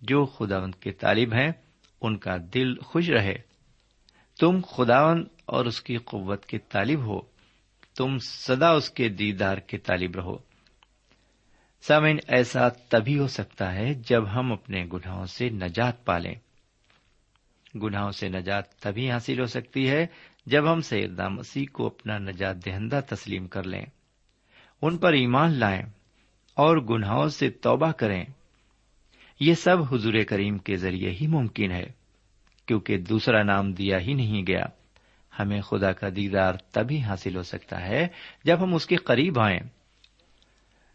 جو 0.00 0.24
خداوند 0.24 0.74
کے 0.74 0.90
طالب 0.90 1.34
ہیں، 1.34 1.52
ان 2.00 2.16
کا 2.16 2.36
دل 2.54 2.80
خوش 2.80 3.10
رہے۔ 3.10 3.34
تم 4.40 4.60
خداون 4.68 5.26
اور 5.46 5.66
اس 5.66 5.80
کی 5.80 5.96
قوت 5.96 6.46
کے 6.46 6.58
طالب 6.58 7.00
ہو۔ 7.00 7.20
تم 7.96 8.18
سدا 8.18 8.70
اس 8.70 8.90
کے 8.90 9.08
دیدار 9.08 9.58
کے 9.58 9.78
طالب 9.78 10.16
رہو۔ 10.16 10.36
سامعین، 11.80 12.18
ایسا 12.28 12.68
تبھی 12.68 13.18
ہو 13.18 13.26
سکتا 13.26 13.74
ہے 13.74 13.94
جب 13.94 14.34
ہم 14.34 14.52
اپنے 14.52 14.84
گناہوں 14.92 15.26
سے 15.26 15.48
نجات 15.48 16.04
پالیں 16.04 16.34
گناہوں 17.74 18.10
سے 18.10 18.28
نجات 18.28 18.74
تبھی 18.74 19.10
حاصل 19.10 19.40
ہو 19.40 19.46
سکتی 19.46 19.90
ہے 19.90 20.06
جب 20.46 20.72
ہم 20.72 20.80
سیدہ 20.80 21.28
مسیح 21.28 21.66
کو 21.72 21.86
اپنا 21.86 22.18
نجات 22.18 22.66
دہندہ 22.66 23.00
تسلیم 23.08 23.46
کر 23.46 23.62
لیں۔ 23.62 23.86
ان 24.82 24.98
پر 24.98 25.12
ایمان 25.12 25.58
لائیں 25.58 25.82
اور 26.54 26.76
گناہوں 26.76 27.28
سے 27.28 27.50
توبہ 27.50 27.92
کریں۔ 27.92 28.24
یہ 29.40 29.54
سب 29.54 29.94
حضور 29.94 30.14
کریم 30.28 30.58
کے 30.58 30.76
ذریعے 30.76 31.10
ہی 31.10 31.26
ممکن 31.26 31.72
ہے، 31.72 31.86
کیونکہ 32.66 32.98
دوسرا 32.98 33.42
نام 33.42 33.72
دیا 33.72 33.98
ہی 33.98 34.14
نہیں 34.14 34.42
گیا۔ 34.46 34.64
ہمیں 35.38 35.60
خدا 35.60 35.92
کا 35.92 36.08
دیدار 36.16 36.54
تبھی 36.72 37.02
حاصل 37.02 37.36
ہو 37.36 37.42
سکتا 37.42 37.88
ہے 37.88 38.08
جب 38.44 38.62
ہم 38.62 38.74
اس 38.74 38.86
کے 38.86 38.96
قریب 38.96 39.40
آئیں۔ 39.40 39.60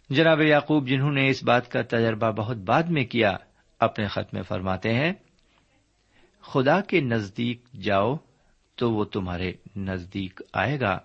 جناب 0.10 0.42
یعقوب، 0.42 0.88
جنہوں 0.88 1.12
نے 1.12 1.30
اس 1.30 1.44
بات 1.44 1.72
کا 1.72 1.82
تجربہ 1.82 2.32
بہت 2.32 2.58
بعد 2.58 2.84
میں 2.84 3.06
کیا، 3.06 3.34
اپنے 3.80 4.08
خط 4.08 4.34
میں 4.34 4.44
فرماتے 4.44 4.94
ہیں 4.94 5.14
خدا 6.48 6.82
کے 6.82 7.02
نزدیک 7.02 7.62
جاؤ 7.82 8.16
تو 8.76 8.92
وہ 8.94 9.06
تمہارے 9.06 9.52
نزدیک 9.76 10.42
آئے 10.54 10.80
گا۔ 10.80 11.00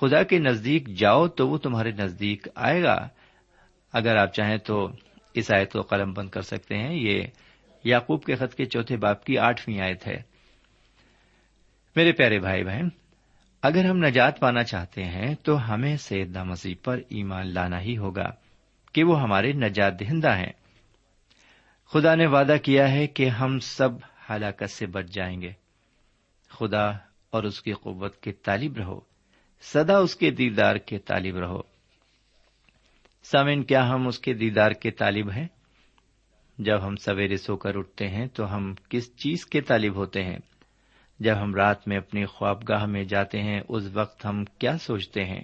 خدا 0.00 0.22
کے 0.22 0.38
نزدیک 0.38 0.88
جاؤ 0.88 1.28
تو 1.28 1.48
وہ 1.48 1.58
تمہارے 1.58 1.90
نزدیک 1.90 2.48
آئے 2.54 2.82
گا۔ 2.82 3.08
اگر 3.92 4.16
آپ 4.16 4.34
چاہیں 4.34 4.56
تو 4.56 4.90
اس 5.34 5.52
آیت 5.54 5.72
کو 5.72 5.82
قلم 5.82 6.12
بند 6.12 6.28
کر 6.28 6.40
سکتے 6.40 6.76
ہیں۔ 6.76 6.94
یہ 6.94 7.22
یعقوب 7.84 8.24
کے 8.24 8.34
خط 8.34 8.54
کے 8.54 8.64
چوتھے 8.64 8.96
باپ 8.96 9.24
کی 9.24 9.38
آٹھویں 9.38 9.80
آیت 9.80 10.06
ہے۔ 10.06 10.22
میرے 11.96 12.12
پیارے 12.12 12.38
بھائی 12.38 12.64
بہن، 12.64 12.88
اگر 13.62 13.84
ہم 13.84 13.96
نجات 13.98 14.40
پانا 14.40 14.62
چاہتے 14.62 15.04
ہیں 15.04 15.34
تو 15.34 15.74
ہمیں 15.74 15.96
سیدہ 15.96 16.44
مسیح 16.44 16.74
پر 16.82 16.98
ایمان 17.08 17.54
لانا 17.54 17.80
ہی 17.80 17.96
ہوگا 17.96 18.30
کہ 18.92 19.04
وہ 19.04 19.20
ہمارے 19.20 19.52
نجات 19.52 20.00
دہندہ 20.00 20.36
ہیں۔ 20.36 20.52
خدا 21.92 22.14
نے 22.14 22.26
وعدہ 22.26 22.56
کیا 22.62 22.92
ہے 22.92 23.06
کہ 23.06 23.28
ہم 23.28 23.58
سب 23.58 23.90
ہلاکت 24.30 24.70
سے 24.70 24.86
بچ 24.86 25.04
جائیں 25.04 25.42
گے۔ 25.42 25.52
خدا 26.48 26.90
اور 27.30 27.42
اس 27.42 27.62
کی 27.62 27.72
قوت 27.72 28.20
کے 28.22 28.32
طالب 28.32 28.76
رہو۔ 28.76 29.00
سدا 29.60 29.98
اس 29.98 30.16
کے 30.16 30.30
دیدار 30.30 30.76
کے 30.76 30.98
طالب 30.98 31.36
رہو۔ 31.36 31.60
سامن 33.22 33.62
کیا 33.62 33.88
ہم 33.88 34.06
اس 34.06 34.18
کے 34.18 34.34
دیدار 34.34 34.70
کے 34.70 34.90
طالب 34.90 35.30
ہیں؟ 35.30 35.48
جب 36.58 36.86
ہم 36.86 36.96
سویرے 36.96 37.36
سو 37.36 37.56
کر 37.56 37.76
اٹھتے 37.76 38.08
ہیں 38.08 38.26
تو 38.26 38.54
ہم 38.54 38.74
کس 38.88 39.16
چیز 39.16 39.46
کے 39.46 39.60
طالب 39.60 39.94
ہوتے 39.94 40.24
ہیں؟ 40.24 40.38
جب 41.20 41.34
ہم 41.42 41.54
رات 41.54 41.88
میں 41.88 41.96
اپنی 41.96 42.24
خوابگاہ 42.24 42.86
میں 42.86 43.04
جاتے 43.04 43.42
ہیں، 43.42 43.60
اس 43.68 43.82
وقت 43.92 44.26
ہم 44.26 44.44
کیا 44.44 44.78
سوچتے 44.78 45.24
ہیں؟ 45.24 45.40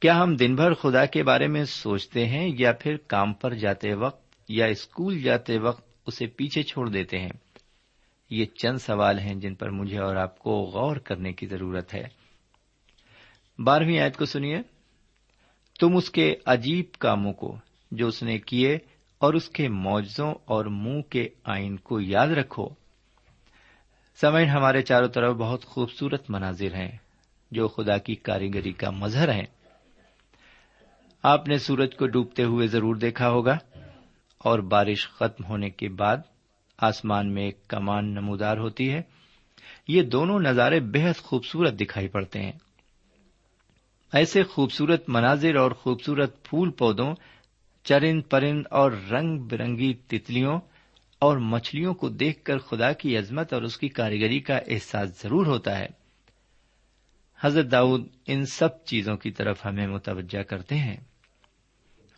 کیا 0.00 0.22
ہم 0.22 0.36
دن 0.36 0.54
بھر 0.54 0.74
خدا 0.74 1.06
کے 1.06 1.22
بارے 1.22 1.46
میں 1.46 1.64
سوچتے 1.64 2.26
ہیں 2.26 2.52
یا 2.58 2.72
پھر 2.72 2.96
کام 2.96 3.32
پر 3.32 3.54
جاتے 3.54 3.94
وقت 3.94 4.34
یا 4.48 4.66
اسکول 4.66 5.22
جاتے 5.22 5.58
وقت 5.58 5.88
اسے 6.06 6.26
پیچھے 6.26 6.62
چھوڑ 6.62 6.88
دیتے 6.88 7.18
ہیں؟ 7.18 7.49
یہ 8.30 8.44
چند 8.44 8.78
سوال 8.78 9.18
ہیں 9.18 9.34
جن 9.34 9.54
پر 9.54 9.70
مجھے 9.70 9.98
اور 9.98 10.16
آپ 10.16 10.38
کو 10.38 10.50
غور 10.50 10.96
کرنے 10.96 11.32
کی 11.32 11.46
ضرورت 11.46 11.94
ہے۔ 11.94 12.04
بارہویں 13.58 13.98
آیت 13.98 14.16
کو 14.16 14.24
سنیے۔ 14.24 14.58
تم 15.80 15.96
اس 15.96 16.10
کے 16.10 16.36
عجیب 16.46 16.84
کاموں 16.98 17.32
کو 17.32 17.58
جو 17.90 18.06
اس 18.06 18.22
نے 18.22 18.38
کیے 18.38 18.78
اور 19.18 19.34
اس 19.34 19.48
کے 19.48 19.68
معجزوں 19.68 20.34
اور 20.44 20.64
منہ 20.64 21.02
کے 21.02 21.28
آئین 21.44 21.76
کو 21.76 22.00
یاد 22.00 22.28
رکھو۔ 22.28 22.68
سمعین، 24.20 24.48
ہمارے 24.48 24.82
چاروں 24.82 25.08
طرف 25.08 25.36
بہت 25.36 25.64
خوبصورت 25.64 26.30
مناظر 26.30 26.74
ہیں 26.74 26.98
جو 27.50 27.68
خدا 27.68 27.98
کی 27.98 28.14
کاریگری 28.14 28.72
کا 28.72 28.90
مظہر 28.90 29.32
ہیں۔ 29.32 29.46
آپ 31.22 31.48
نے 31.48 31.58
سورج 31.58 31.96
کو 31.96 32.06
ڈوبتے 32.06 32.44
ہوئے 32.44 32.66
ضرور 32.66 32.94
دیکھا 32.94 33.30
ہوگا 33.30 33.58
اور 34.38 34.58
بارش 34.58 35.08
ختم 35.08 35.44
ہونے 35.44 35.70
کے 35.70 35.88
بعد 35.88 36.16
آسمان 36.80 37.32
میں 37.32 37.42
ایک 37.42 37.68
کمان 37.68 38.04
نمودار 38.04 38.56
ہوتی 38.56 38.92
ہے۔ 38.92 39.02
یہ 39.88 40.02
دونوں 40.02 40.40
نظارے 40.40 40.80
بےحد 40.80 41.18
خوبصورت 41.18 41.80
دکھائی 41.80 42.08
پڑتے 42.08 42.42
ہیں۔ 42.42 42.52
ایسے 44.12 44.42
خوبصورت 44.42 45.08
مناظر 45.08 45.54
اور 45.54 45.70
خوبصورت 45.70 46.44
پھول 46.44 46.70
پودوں، 46.70 47.14
چرند 47.84 48.22
پرند 48.30 48.62
اور 48.70 48.92
رنگ 48.92 49.38
برنگی 49.38 49.94
تتلیوں 49.94 50.60
اور 51.18 51.36
مچھلیوں 51.36 51.94
کو 51.94 52.08
دیکھ 52.08 52.44
کر 52.44 52.58
خدا 52.58 52.92
کی 52.92 53.18
عظمت 53.18 53.52
اور 53.52 53.62
اس 53.62 53.78
کی 53.78 53.88
کاریگری 53.88 54.40
کا 54.40 54.56
احساس 54.56 55.22
ضرور 55.22 55.46
ہوتا 55.46 55.78
ہے۔ 55.78 55.86
حضرت 57.40 57.72
داؤد 57.72 58.08
ان 58.26 58.46
سب 58.46 58.84
چیزوں 58.84 59.16
کی 59.16 59.30
طرف 59.30 59.66
ہمیں 59.66 59.86
متوجہ 59.86 60.42
کرتے 60.42 60.74
ہیں۔ 60.74 60.96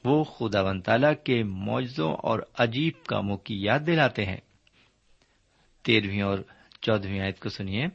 وہ 0.04 0.24
خدا 0.24 0.62
ون 0.62 0.80
تعالی 0.80 1.14
کے 1.24 1.42
معجزوں 1.42 2.12
اور 2.12 2.38
عجیب 2.58 3.04
کاموں 3.06 3.36
کی 3.36 3.62
یاد 3.62 3.80
دلاتے 3.86 4.26
ہیں۔ 4.26 4.36
تیرہویں 5.82 6.22
اور 6.22 6.38
چودہویں 6.80 7.20
آیت 7.20 7.40
کو 7.40 7.48
سنیے۔ 7.48 7.86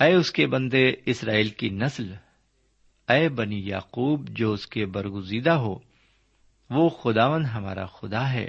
اے 0.00 0.14
اس 0.14 0.30
کے 0.30 0.46
بندے 0.46 0.92
اسرائیل 1.06 1.48
کی 1.48 1.68
نسل، 1.68 2.14
اے 3.08 3.28
بنی 3.28 3.68
یعقوب 3.68 4.28
جو 4.28 4.52
اس 4.52 4.66
کے 4.66 4.86
برگزیدہ 4.86 5.50
ہو، 5.50 5.78
وہ 6.70 6.88
خداون 6.88 7.44
ہمارا 7.44 7.86
خدا 7.86 8.32
ہے، 8.32 8.48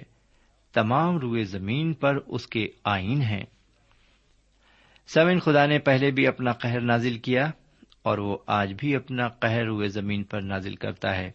تمام 0.74 1.20
روئے 1.20 1.44
زمین 1.44 1.94
پر 1.94 2.16
اس 2.16 2.48
کے 2.48 2.68
آئین 2.84 3.22
ہیں۔ 3.22 3.44
سمن 5.08 5.40
خدا 5.40 5.66
نے 5.66 5.80
پہلے 5.80 6.12
بھی 6.12 6.28
اپنا 6.28 6.52
قہر 6.52 6.82
نازل 6.82 7.18
کیا 7.18 7.52
اور 8.04 8.18
وہ 8.18 8.38
آج 8.48 8.74
بھی 8.78 8.96
اپنا 8.96 9.28
قہر 9.28 9.68
ہوئے 9.68 9.88
زمین 9.88 10.24
پر 10.24 10.42
نازل 10.42 10.76
کرتا 10.76 11.16
ہے۔ 11.16 11.32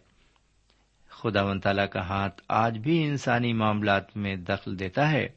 خدا 1.09 1.43
و 1.43 1.59
تعالی 1.59 1.87
کا 1.91 2.07
ہاتھ 2.07 2.41
آج 2.49 2.77
بھی 2.77 3.03
انسانی 3.03 3.53
معاملات 3.53 4.17
میں 4.17 4.35
دخل 4.35 4.79
دیتا 4.79 5.11
ہے۔ 5.11 5.27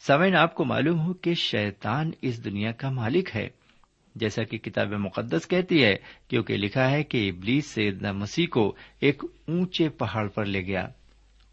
سمین 0.00 0.36
آپ 0.36 0.54
کو 0.54 0.64
معلوم 0.64 1.00
ہو 1.00 1.12
کہ 1.14 1.34
شیطان 1.34 2.10
اس 2.22 2.44
دنیا 2.44 2.72
کا 2.72 2.90
مالک 2.90 3.28
ہے۔ 3.34 3.48
جیسا 4.14 4.42
کہ 4.42 4.58
کتاب 4.58 4.88
مقدس 4.92 5.48
کہتی 5.48 5.84
ہے، 5.84 5.96
کیونکہ 6.28 6.56
لکھا 6.56 6.90
ہے 6.90 7.02
کہ 7.02 7.30
ابلیس 7.30 7.66
سیدنا 7.66 8.12
مسیح 8.12 8.46
کو 8.50 8.74
ایک 9.00 9.22
اونچے 9.48 9.88
پہاڑ 9.88 10.28
پر 10.28 10.44
لے 10.44 10.66
گیا 10.66 10.88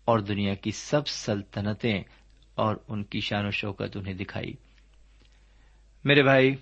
اور 0.06 0.20
دنیا 0.20 0.54
کی 0.54 0.72
سب 0.72 1.08
سلطنتیں 1.08 2.04
اور 2.56 2.76
ان 2.88 3.04
کی 3.04 3.20
شان 3.20 3.46
و 3.46 3.52
شوکت 3.52 3.98
انہیں 3.98 4.14
دکھائی۔ 4.14 4.54
میرے 6.04 6.24
بھائی، 6.24 6.56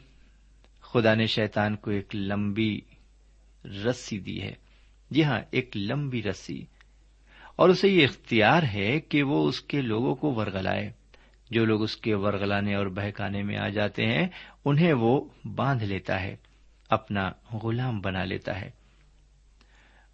خدا 0.81 1.15
نے 1.15 1.25
شیطان 1.25 1.75
کو 1.75 1.91
ایک 1.91 2.15
لمبی 2.15 2.81
رسی 3.65 4.19
دی 4.19 4.41
ہے۔ 4.41 4.53
جی 5.11 5.23
ہاں 5.23 5.39
ایک 5.51 5.77
لمبی 5.77 6.23
رسی۔ 6.23 6.65
اور 7.55 7.69
اسے 7.69 7.87
یہ 7.87 8.03
اختیار 8.03 8.63
ہے 8.63 8.99
کہ 8.99 9.23
وہ 9.23 9.47
اس 9.47 9.61
کے 9.61 9.81
لوگوں 9.81 10.15
کو 10.15 10.33
ورگلائے 10.33 10.91
جو 11.49 11.65
لوگ 11.65 11.83
اس 11.83 11.97
کے 11.97 12.15
ورگلانے 12.15 12.75
اور 12.75 12.87
بہکانے 12.87 13.43
میں 13.43 13.57
آ 13.57 13.69
جاتے 13.69 14.05
ہیں، 14.05 14.27
انہیں 14.65 14.93
وہ 14.93 15.29
باندھ 15.55 15.83
لیتا 15.83 16.21
ہے، 16.21 16.35
اپنا 16.89 17.31
غلام 17.63 18.01
بنا 18.01 18.23
لیتا 18.23 18.61
ہے۔ 18.61 18.69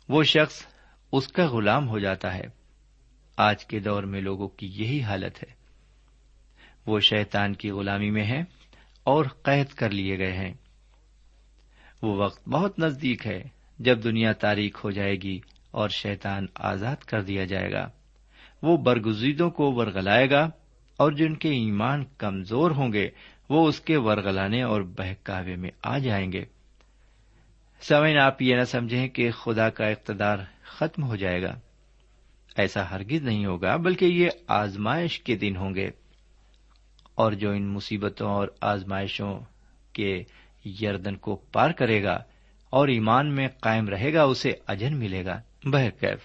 وہ 0.09 0.23
شخص 0.23 0.65
اس 1.11 1.27
کا 1.27 1.45
غلام 1.45 1.89
ہو 1.89 1.99
جاتا 1.99 2.33
ہے۔ 2.33 2.45
آج 3.37 3.65
کے 3.65 3.79
دور 3.79 4.03
میں 4.03 4.21
لوگوں 4.21 4.47
کی 4.47 4.67
یہی 4.67 5.01
حالت 5.01 5.43
ہے۔ 5.43 5.53
وہ 6.85 6.99
شیطان 6.99 7.53
کی 7.53 7.69
غلامی 7.69 8.11
میں 8.11 8.25
ہے 8.25 8.39
اور 9.03 9.25
قید 9.25 9.67
کر 9.67 9.89
لیے 9.89 10.17
گئے 10.17 10.33
ہیں۔ 10.33 10.53
وہ 12.01 12.15
وقت 12.15 12.49
بہت 12.49 12.79
نزدیک 12.79 13.27
ہے 13.27 13.43
جب 13.79 14.03
دنیا 14.03 14.31
تاریخ 14.31 14.85
ہو 14.85 14.91
جائے 14.91 15.15
گی 15.15 15.39
اور 15.71 15.89
شیطان 15.89 16.45
آزاد 16.55 16.95
کر 16.95 17.21
دیا 17.21 17.45
جائے 17.45 17.71
گا۔ 17.71 17.89
وہ 18.61 18.77
برگزیدوں 18.77 19.49
کو 19.49 19.73
ورگلائے 19.73 20.29
گا۔ 20.29 20.49
اور 20.97 21.11
جن 21.11 21.35
کے 21.35 21.49
ایمان 21.49 22.03
کمزور 22.17 22.71
ہوں 22.71 22.93
گے، 22.93 23.09
وہ 23.49 23.67
اس 23.67 23.81
کے 23.81 23.97
ورگلانے 23.97 24.63
اور 24.63 24.81
بہکاوے 24.81 25.55
میں 25.55 25.69
آ 25.83 25.97
جائیں 25.97 26.31
گے۔ 26.31 26.45
سمین 27.81 28.17
آپ 28.17 28.41
یہ 28.41 28.55
نہ 28.55 28.63
سمجھیں 28.63 29.07
کہ 29.07 29.31
خدا 29.31 29.69
کا 29.69 29.85
اقتدار 29.85 30.37
ختم 30.63 31.03
ہو 31.03 31.15
جائے 31.15 31.41
گا۔ 31.41 31.59
ایسا 32.57 32.91
ہرگز 32.91 33.21
نہیں 33.21 33.45
ہوگا، 33.45 33.75
بلکہ 33.75 34.05
یہ 34.05 34.29
آزمائش 34.47 35.19
کے 35.19 35.35
دن 35.35 35.57
ہوں 35.57 35.75
گے۔ 35.75 35.89
اور 37.15 37.31
جو 37.31 37.51
ان 37.51 37.67
مصیبتوں 37.67 38.31
اور 38.31 38.47
آزمائشوں 38.61 39.39
کے 39.93 40.23
یردن 40.81 41.15
کو 41.15 41.35
پار 41.35 41.69
کرے 41.69 42.03
گا 42.03 42.23
اور 42.69 42.87
ایمان 42.87 43.35
میں 43.35 43.47
قائم 43.47 43.89
رہے 43.89 44.13
گا، 44.13 44.23
اسے 44.23 44.51
اجن 44.67 44.99
ملے 44.99 45.25
گا۔ 45.25 45.41
بہکیف 45.63 46.19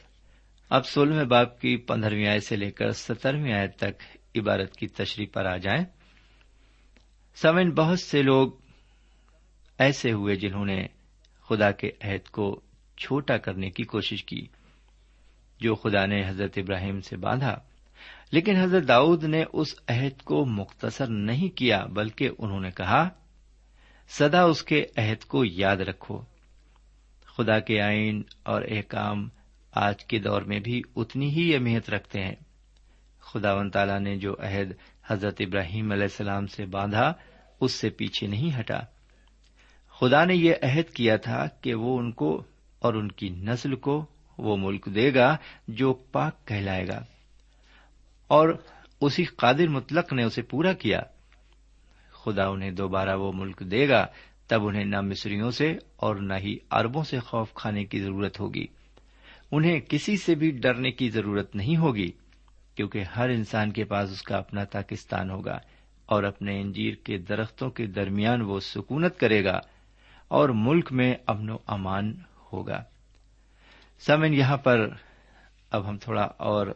اب 0.71 0.87
سولہویں 0.87 1.25
باپ 1.25 1.61
کی 1.61 1.77
پندرہویں 1.77 2.27
آئے 2.27 2.41
سے 2.41 2.57
لے 2.57 2.71
کر 2.71 2.91
سترویں 2.91 3.53
آئے 3.53 3.69
تک 3.69 4.20
عبارت 4.37 4.77
کی 4.77 4.89
تشریح 4.89 5.27
پر 5.33 5.45
آ 5.45 5.57
جائیں۔ 5.57 5.85
سمن 7.35 7.71
بہت 7.71 8.01
سے 8.01 8.23
لوگ 8.23 8.53
ایسے 9.79 10.13
ہوئے 10.13 10.37
جنہوں 10.37 10.65
نے 10.65 10.87
خدا 11.49 11.71
کے 11.71 11.91
عہد 12.01 12.29
کو 12.29 12.61
چھوٹا 12.97 13.37
کرنے 13.37 13.71
کی 13.71 13.83
کوشش 13.83 14.25
کی، 14.25 14.47
جو 15.61 15.75
خدا 15.75 16.07
نے 16.07 16.29
حضرت 16.29 16.53
ابراہیم 16.57 17.01
سے 17.01 17.17
باندھا۔ 17.17 17.57
لیکن 18.33 18.57
حضرت 18.57 18.89
داؤد 18.89 19.25
نے 19.25 19.45
اس 19.53 19.75
عہد 19.89 20.23
کو 20.23 20.45
مختصر 20.45 21.07
نہیں 21.07 21.57
کیا، 21.57 21.85
بلکہ 21.85 22.31
انہوں 22.39 22.61
نے 22.61 22.71
کہا 22.71 23.09
سدا 24.09 24.43
اس 24.43 24.63
کے 24.63 24.87
عہد 24.97 25.25
کو 25.25 25.45
یاد 25.45 25.77
رکھو۔ 25.77 26.23
خدا 27.25 27.59
کے 27.59 27.81
آئین 27.81 28.23
اور 28.43 28.63
احکام 28.63 29.29
آج 29.73 30.05
کے 30.05 30.19
دور 30.19 30.43
میں 30.43 30.61
بھی 30.61 30.83
اتنی 30.97 31.31
ہی 31.31 31.55
اہمیت 31.55 31.91
رکھتے 31.91 32.21
ہیں۔ 32.21 32.35
خدا 33.33 33.55
و 33.55 33.69
تعالی 33.69 33.99
نے 33.99 34.17
جو 34.17 34.37
عہد 34.39 34.73
حضرت 35.07 35.37
ابراہیم 35.41 35.93
علیہ 35.93 36.03
السلام 36.03 36.47
سے 36.47 36.67
باندھا، 36.67 37.13
اس 37.61 37.73
سے 37.73 37.91
پیچھے 37.91 38.27
نہیں 38.27 38.59
ہٹا۔ 38.59 38.81
خدا 40.01 40.25
نے 40.25 40.35
یہ 40.35 40.55
عہد 40.63 40.95
کیا 40.95 41.17
تھا 41.17 41.47
کہ 41.61 41.75
وہ 41.75 41.99
ان 41.99 42.13
کو 42.13 42.43
اور 42.79 42.95
ان 42.95 43.13
کی 43.13 43.29
نسل 43.29 43.75
کو 43.75 44.07
وہ 44.39 44.57
ملک 44.57 44.87
دے 44.95 45.15
گا 45.15 45.37
جو 45.69 45.93
پاک 45.93 46.47
کہلائے 46.47 46.89
گا۔ 46.89 47.05
اور 48.27 48.49
اسی 49.01 49.25
قادر 49.25 49.69
مطلق 49.69 50.13
نے 50.13 50.23
اسے 50.25 50.43
پورا 50.43 50.73
کیا۔ 50.73 51.01
خدا 52.25 52.47
انہیں 52.47 52.71
دوبارہ 52.71 53.17
وہ 53.17 53.33
ملک 53.35 53.61
دے 53.61 53.89
گا، 53.89 54.07
تب 54.47 54.67
انہیں 54.67 54.85
نہ 54.85 55.01
مصریوں 55.01 55.51
سے 55.51 55.79
اور 55.97 56.17
نہ 56.17 56.35
ہی 56.35 56.57
اربوں 56.71 57.05
سے 57.05 57.19
خوف 57.19 57.55
کھانے 57.55 57.85
کی 57.85 58.01
ضرورت 58.01 58.41
ہوگی۔ 58.41 58.67
انہیں 59.53 59.81
کسی 59.81 60.17
سے 60.17 60.35
بھی 60.35 60.51
ڈرنے 60.51 60.91
کی 60.91 61.11
ضرورت 61.11 61.57
نہیں 61.57 61.77
ہوگی۔ 61.77 62.11
کیونکہ 62.75 63.05
ہر 63.17 63.29
انسان 63.29 63.73
کے 63.73 63.85
پاس 63.85 64.11
اس 64.11 64.23
کا 64.23 64.37
اپنا 64.37 64.65
پاکستان 64.65 65.31
ہوگا 65.31 65.59
اور 66.07 66.23
اپنے 66.23 66.61
انجیر 66.61 66.95
کے 66.95 67.19
درختوں 67.19 67.71
کے 67.71 67.87
درمیان 67.87 68.43
وہ 68.43 68.61
سکونت 68.61 69.19
کرے 69.19 69.45
گا 69.45 69.61
اور 70.29 70.49
ملک 70.49 70.93
میں 70.93 71.15
امن 71.27 71.51
و 71.51 71.57
امان 71.67 72.15
ہوگا۔ 72.53 72.85
سمن، 73.99 74.35
یہاں 74.35 74.57
پر 74.57 74.89
اب 75.71 75.89
ہم 75.89 75.99
تھوڑا 75.99 76.23
اور 76.23 76.67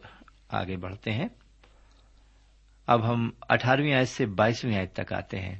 آگے 0.49 0.77
بڑھتے 0.77 1.11
ہیں۔ 1.11 1.27
اب 2.87 3.09
ہم 3.09 3.29
اٹھارہویں 3.41 3.93
آیت 3.93 4.09
سے 4.09 4.25
بائیسویں 4.25 4.77
آیت 4.77 4.93
تک 4.93 5.13
آتے 5.13 5.39
ہیں۔ 5.39 5.59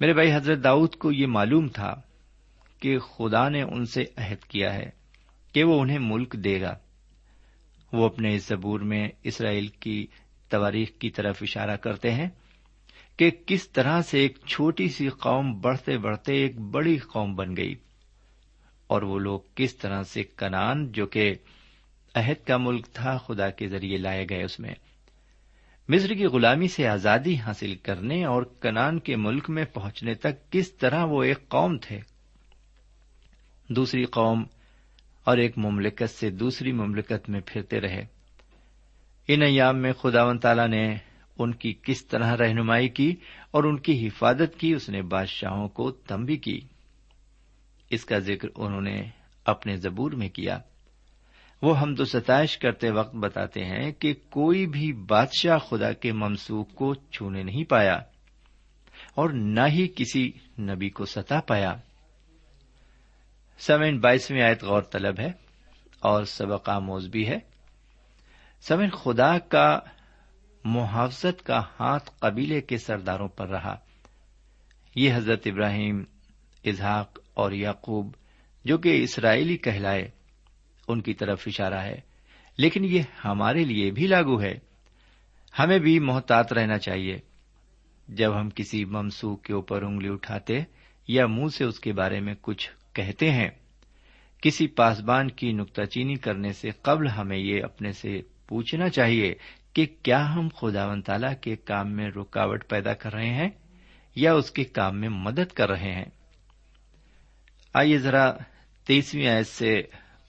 میرے 0.00 0.12
بھائی، 0.12 0.34
حضرت 0.34 0.64
داؤد 0.64 0.94
کو 0.94 1.12
یہ 1.12 1.26
معلوم 1.26 1.68
تھا 1.68 1.94
کہ 2.80 2.98
خدا 2.98 3.48
نے 3.48 3.62
ان 3.62 3.84
سے 3.84 4.04
عہد 4.16 4.44
کیا 4.44 4.74
ہے 4.74 4.90
کہ 5.52 5.64
وہ 5.64 5.80
انہیں 5.80 5.98
ملک 5.98 6.32
دے 6.32 6.60
گا۔ 6.60 6.78
وہ 7.92 8.04
اپنے 8.06 8.34
اس 8.34 8.46
زبور 8.46 8.80
میں 8.80 9.08
اسرائیل 9.22 9.66
کی 9.66 10.06
تواریخ 10.48 10.90
کی 10.98 11.10
طرف 11.10 11.38
اشارہ 11.40 11.76
کرتے 11.76 12.10
ہیں 12.10 12.28
کہ 13.16 13.30
کس 13.46 13.68
طرح 13.68 14.02
سے 14.02 14.18
ایک 14.18 14.38
چھوٹی 14.46 14.88
سی 14.88 15.08
قوم 15.08 15.60
بڑھتے 15.60 15.98
بڑھتے 15.98 16.34
ایک 16.34 16.60
بڑی 16.60 16.98
قوم 16.98 17.34
بن 17.34 17.56
گئی 17.56 17.74
اور 18.86 19.02
وہ 19.02 19.18
لوگ 19.18 19.40
کس 19.54 19.76
طرح 19.76 20.02
سے 20.02 20.22
کنان 20.22 20.92
جو 20.92 21.06
کہ 21.06 21.34
عہد 22.14 22.46
کا 22.46 22.56
ملک 22.56 22.86
تھا 22.92 23.16
خدا 23.16 23.50
کے 23.50 23.68
ذریعے 23.68 23.96
لائے 23.96 24.26
گئے 24.30 24.42
اس 24.42 24.60
میں۔ 24.60 24.74
مصر 25.88 26.14
کی 26.14 26.24
غلامی 26.24 26.68
سے 26.68 26.88
آزادی 26.88 27.36
حاصل 27.36 27.74
کرنے 27.74 28.24
اور 28.24 28.42
کنان 28.42 28.98
کے 28.98 29.16
ملک 29.16 29.50
میں 29.50 29.64
پہنچنے 29.64 30.14
تک 30.14 30.52
کس 30.52 30.72
طرح 30.72 31.04
وہ 31.04 31.22
ایک 31.22 31.48
قوم 31.48 31.78
تھے۔ 31.78 32.00
دوسری 33.68 34.04
قوم 34.04 34.44
اور 35.26 35.36
ایک 35.36 35.58
مملکت 35.58 36.10
سے 36.10 36.30
دوسری 36.30 36.72
مملکت 36.72 37.28
میں 37.28 37.40
پھرتے 37.46 37.80
رہے۔ 37.80 38.06
ان 39.28 39.42
ایام 39.42 39.78
میں 39.78 39.92
خدا 39.92 40.24
و 40.24 40.38
تعالی 40.38 40.66
نے 40.66 40.96
ان 41.38 41.54
کی 41.54 41.74
کس 41.82 42.06
طرح 42.06 42.36
رہنمائی 42.36 42.88
کی 42.88 43.14
اور 43.50 43.64
ان 43.64 43.78
کی 43.78 44.06
حفاظت 44.06 44.60
کی، 44.60 44.74
اس 44.74 44.88
نے 44.88 45.02
بادشاہوں 45.02 45.68
کو 45.68 45.90
تمبی 45.90 46.36
کی۔ 46.36 46.60
اس 47.90 48.04
کا 48.04 48.18
ذکر 48.18 48.48
انہوں 48.56 48.80
نے 48.80 49.02
اپنے 49.44 49.76
زبور 49.76 50.12
میں 50.12 50.28
کیا۔ 50.28 50.58
وہ 51.62 51.80
ہم 51.80 51.94
تو 51.94 52.04
ستائش 52.04 52.58
کرتے 52.58 52.90
وقت 52.90 53.14
بتاتے 53.14 53.64
ہیں 53.64 53.92
کہ 53.92 54.14
کوئی 54.30 54.66
بھی 54.66 54.92
بادشاہ 54.92 55.58
خدا 55.58 55.92
کے 55.92 56.12
ممسوخ 56.12 56.74
کو 56.74 56.94
چھونے 56.94 57.42
نہیں 57.42 57.64
پایا 57.64 57.94
اور 59.14 59.30
نہ 59.30 59.66
ہی 59.68 59.88
کسی 59.96 60.32
نبی 60.58 60.88
کو 60.88 61.04
ستا 61.04 61.40
پایا۔ 61.40 61.76
سمین 63.58 64.00
بائیسویں 64.00 64.42
آیت 64.42 64.64
غور 64.64 64.82
طلب 64.82 65.20
ہے 65.20 65.32
اور 66.00 66.24
سبق 66.24 66.68
آموز 66.68 67.06
بھی 67.06 67.28
ہے۔ 67.28 67.38
سمین 68.60 68.90
خدا 68.90 69.38
کا 69.38 69.80
محافظت 70.64 71.42
کا 71.42 71.62
ہاتھ 71.80 72.10
قبیلے 72.18 72.60
کے 72.60 72.78
سرداروں 72.78 73.28
پر 73.28 73.48
رہا۔ 73.48 73.76
یہ 74.94 75.14
حضرت 75.14 75.42
ابراہیم 75.46 76.04
اظہاق 76.64 77.18
اور 77.34 77.52
یعقوب 77.52 78.14
جو 78.64 78.78
کہ 78.78 79.02
اسرائیلی 79.02 79.56
کہلائے، 79.56 80.10
ان 80.88 81.00
کی 81.00 81.14
طرف 81.14 81.42
اشارہ 81.46 81.82
ہے۔ 81.82 82.00
لیکن 82.56 82.84
یہ 82.84 83.02
ہمارے 83.24 83.64
لیے 83.64 83.90
بھی 83.90 84.06
لاگو 84.06 84.42
ہے۔ 84.42 84.58
ہمیں 85.58 85.78
بھی 85.78 85.98
محتاط 85.98 86.52
رہنا 86.52 86.78
چاہیے۔ 86.78 87.18
جب 88.08 88.40
ہم 88.40 88.50
کسی 88.50 88.84
ممسوخ 88.84 89.42
کے 89.42 89.52
اوپر 89.52 89.82
انگلی 89.82 90.08
اٹھاتے 90.08 90.60
یا 91.08 91.26
منہ 91.26 91.48
سے 91.48 91.64
اس 91.64 91.80
کے 91.80 91.92
بارے 91.92 92.20
میں 92.20 92.34
کچھ 92.40 92.70
کہتے 92.96 93.30
ہیں، 93.30 93.50
کسی 94.40 94.66
پاسبان 94.66 95.30
کی 95.30 95.52
نکتہ 95.52 95.82
چینی 95.82 96.14
کرنے 96.14 96.52
سے 96.52 96.70
قبل 96.70 97.08
ہمیں 97.08 97.38
یہ 97.38 97.62
اپنے 97.64 97.92
سے 97.92 98.20
پوچھنا 98.48 98.88
چاہیے 98.88 99.34
کہ 99.72 99.86
کیا 100.02 100.34
ہم 100.34 100.48
خدا 100.48 100.86
و 100.86 101.00
تعالی 101.00 101.34
کے 101.40 101.56
کام 101.56 101.92
میں 101.92 102.08
رکاوٹ 102.08 102.68
پیدا 102.68 102.94
کر 102.94 103.12
رہے 103.12 103.34
ہیں 103.34 103.48
یا 104.14 104.32
اس 104.32 104.50
کے 104.50 104.64
کام 104.64 105.00
میں 105.00 105.08
مدد 105.08 105.52
کر 105.52 105.70
رہے 105.70 105.92
ہیں؟ 105.92 106.04
آئیے 107.74 107.98
ذرا 107.98 108.32
تیسویں 108.86 109.28
آیت 109.28 109.46
سے 109.46 109.82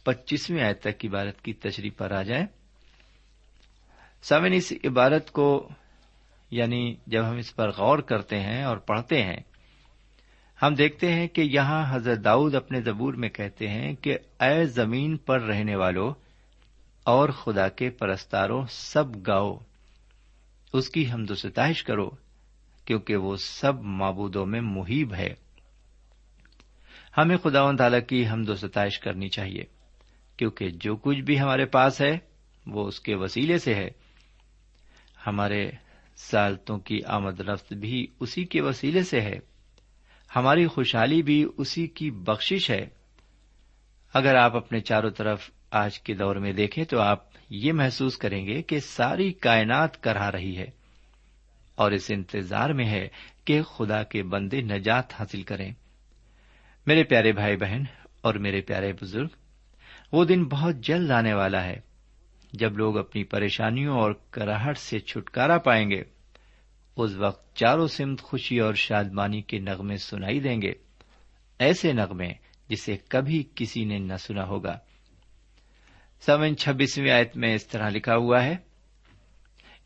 پچیسویں 0.03 0.63
آیت 0.63 0.82
تک 0.82 1.06
عبارت 1.06 1.41
کی 1.41 1.53
تشریح 1.53 1.91
پر 1.97 2.12
آ 2.12 2.21
جائیں۔ 2.21 2.45
سمن 4.23 4.53
اس 4.53 4.73
عبارت 4.84 5.32
کو 5.32 5.69
یعنی 6.51 6.95
جب 7.08 7.30
ہم 7.30 7.38
اس 7.38 7.56
پر 7.56 7.71
غور 7.71 7.99
کرتے 7.99 8.39
ہیں 8.39 8.63
اور 8.63 8.77
پڑھتے 8.77 9.23
ہیں 9.23 9.38
ہم 10.62 10.74
دیکھتے 10.74 11.13
ہیں 11.13 11.28
کہ 11.28 11.41
یہاں 11.41 11.96
حضرت 11.96 12.24
داؤد 12.24 12.56
اپنے 12.56 12.82
زبور 12.82 13.13
میں 13.13 13.30
کہتے 13.30 13.67
ہیں 13.67 13.96
کہ 13.96 14.17
اے 14.39 14.65
زمین 14.65 15.17
پر 15.17 15.41
رہنے 15.41 15.76
والوں 15.76 16.13
اور 17.04 17.30
خدا 17.30 17.67
کے 17.67 17.89
پرستاروں 17.89 18.65
سب 18.70 19.28
گاؤ، 19.28 19.58
اس 20.74 20.89
کی 20.89 21.12
ہم 21.12 21.26
ستائش 21.26 21.84
کرو، 21.84 22.10
کیونکہ 22.86 23.15
وہ 23.15 23.36
سب 23.36 23.82
معبودوں 23.82 24.46
میں 24.46 24.62
محیب 24.62 25.13
ہے۔ 25.13 25.34
ہمیں 27.17 27.38
خدا 27.38 27.63
و 27.63 27.76
تعالی 27.76 28.02
کی 28.02 28.28
ہم 28.28 28.56
ستائش 28.56 29.00
کرنی 29.00 29.30
چاہیے، 29.30 29.63
کیونکہ 30.38 30.70
جو 30.70 30.96
کچھ 30.96 31.20
بھی 31.20 31.39
ہمارے 31.39 31.65
پاس 31.65 32.02
ہے، 32.02 32.17
وہ 32.67 32.88
اس 32.88 33.00
کے 33.00 33.15
وسیلے 33.15 33.58
سے 33.58 33.74
ہے۔ 33.74 33.89
ہمارے 35.28 35.72
سالتوں 36.15 36.80
کی 36.80 37.00
آمد 37.04 37.39
رفت 37.39 37.74
بھی 37.74 38.08
اسی 38.20 38.43
کے 38.46 38.62
وسیلے 38.62 39.04
سے 39.04 39.22
ہے۔ 39.22 39.39
ہماری 40.35 40.67
خوشحالی 40.67 41.21
بھی 41.21 41.45
اسی 41.57 41.87
کی 41.87 42.11
بخشش 42.11 42.69
ہے۔ 42.69 42.87
اگر 44.13 44.35
آپ 44.35 44.55
اپنے 44.55 44.79
چاروں 44.79 45.09
طرف 45.09 45.51
آج 45.71 45.99
کے 45.99 46.13
دور 46.13 46.35
میں 46.35 46.53
دیکھیں 46.53 46.83
تو 46.83 46.99
آپ 46.99 47.23
یہ 47.49 47.73
محسوس 47.73 48.17
کریں 48.17 48.45
گے 48.45 48.61
کہ 48.61 48.79
ساری 48.79 49.33
کائنات 49.33 50.03
کرا 50.03 50.31
رہی 50.31 50.57
ہے 50.57 50.65
اور 51.75 51.91
اس 51.91 52.11
انتظار 52.13 52.69
میں 52.69 52.85
ہے 52.85 53.07
کہ 53.45 53.61
خدا 53.61 54.03
کے 54.03 54.23
بندے 54.23 54.61
نجات 54.61 55.13
حاصل 55.19 55.43
کریں۔ 55.43 55.73
میرے 56.85 57.03
پیارے 57.03 57.31
بھائی 57.31 57.57
بہن 57.57 57.83
اور 58.21 58.35
میرے 58.35 58.61
پیارے 58.61 58.93
بزرگ، 59.01 59.27
وہ 60.11 60.25
دن 60.25 60.43
بہت 60.43 60.75
جلد 60.75 61.11
آنے 61.11 61.33
والا 61.33 61.63
ہے۔ 61.63 61.79
جب 62.53 62.77
لوگ 62.77 62.97
اپنی 62.97 63.23
پریشانیوں 63.23 63.99
اور 63.99 64.11
کراہٹ 64.31 64.77
سے 64.77 64.99
چھٹکارا 64.99 65.57
پائیں 65.57 65.89
گے 65.89 66.03
اس 66.97 67.12
وقت 67.12 67.55
چاروں 67.55 67.88
سمت 67.88 68.21
خوشی 68.21 68.60
اور 68.60 68.73
شادمانی 68.73 69.41
کے 69.41 69.60
نغمے 69.60 69.97
سنائی 69.97 70.39
دیں 70.39 70.62
گے۔ 70.62 70.73
ایسے 71.60 71.93
نغمے 71.93 72.33
جسے 72.69 72.97
کبھی 73.10 73.43
کسی 73.55 73.86
نے 73.86 73.97
نہ 73.99 74.13
سنا 74.13 74.43
ہوگا۔ 74.43 74.79
سمن 76.21 76.57
چھبیسویں 76.57 77.12
آیت 77.12 77.38
میں 77.38 77.55
اس 77.55 77.67
طرح 77.67 77.89
لکھا 77.89 78.15
ہوا 78.15 78.43
ہے، 78.43 78.55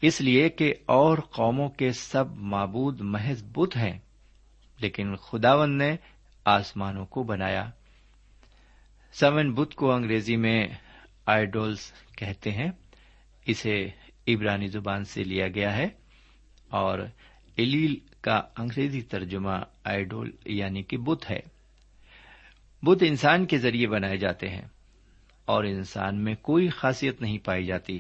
اس 0.02 0.22
لیے 0.22 0.50
کہ 0.50 0.74
اور 0.86 1.18
قوموں 1.18 1.70
کے 1.70 1.92
سب 1.92 2.26
معبود 2.36 3.02
محض 3.02 3.44
بت 3.44 3.78
ہیں، 3.78 4.00
لیکن 4.80 5.16
خداون 5.16 5.78
نے 5.78 5.96
آسمانوں 6.46 7.06
کو 7.06 7.24
بنایا۔ 7.24 7.70
سمن 9.14 9.54
بت 9.54 9.76
کو 9.76 9.92
انگریزی 9.92 10.36
میں 10.36 10.68
آئیڈولس 11.26 11.94
کہتے 12.18 12.52
ہیں، 12.52 12.72
اسے 13.46 13.90
عبرانی 14.28 14.68
زبان 14.68 15.06
سے 15.06 15.24
لیا 15.24 15.48
گیا 15.48 15.78
ہے۔ 15.78 16.01
اور 16.72 17.00
ایلیل 17.56 17.96
کا 18.22 18.42
انگریزی 18.58 19.02
ترجمہ 19.02 19.58
آئیڈول 19.84 20.32
یعنی 20.46 20.84
کہ 20.84 20.98
بت 20.98 21.32
ہے۔ 21.32 21.40
بت 22.84 23.04
انسان 23.08 23.46
کے 23.46 23.58
ذریعے 23.58 23.88
بنائے 23.88 24.18
جاتے 24.18 24.50
ہیں 24.50 24.62
اور 25.46 25.64
انسان 25.64 26.24
میں 26.24 26.36
کوئی 26.42 26.70
خاصیت 26.70 27.22
نہیں 27.22 27.38
پائی 27.38 27.66
جاتی۔ 27.66 28.00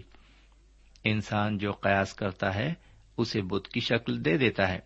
انسان 1.03 1.57
جو 1.57 1.71
قیاس 1.71 2.13
کرتا 2.13 2.55
ہے، 2.55 2.73
اسے 3.17 3.41
بت 3.41 3.67
کی 3.67 3.79
شکل 3.79 4.25
دے 4.25 4.37
دیتا 4.37 4.69
ہے۔ 4.69 4.79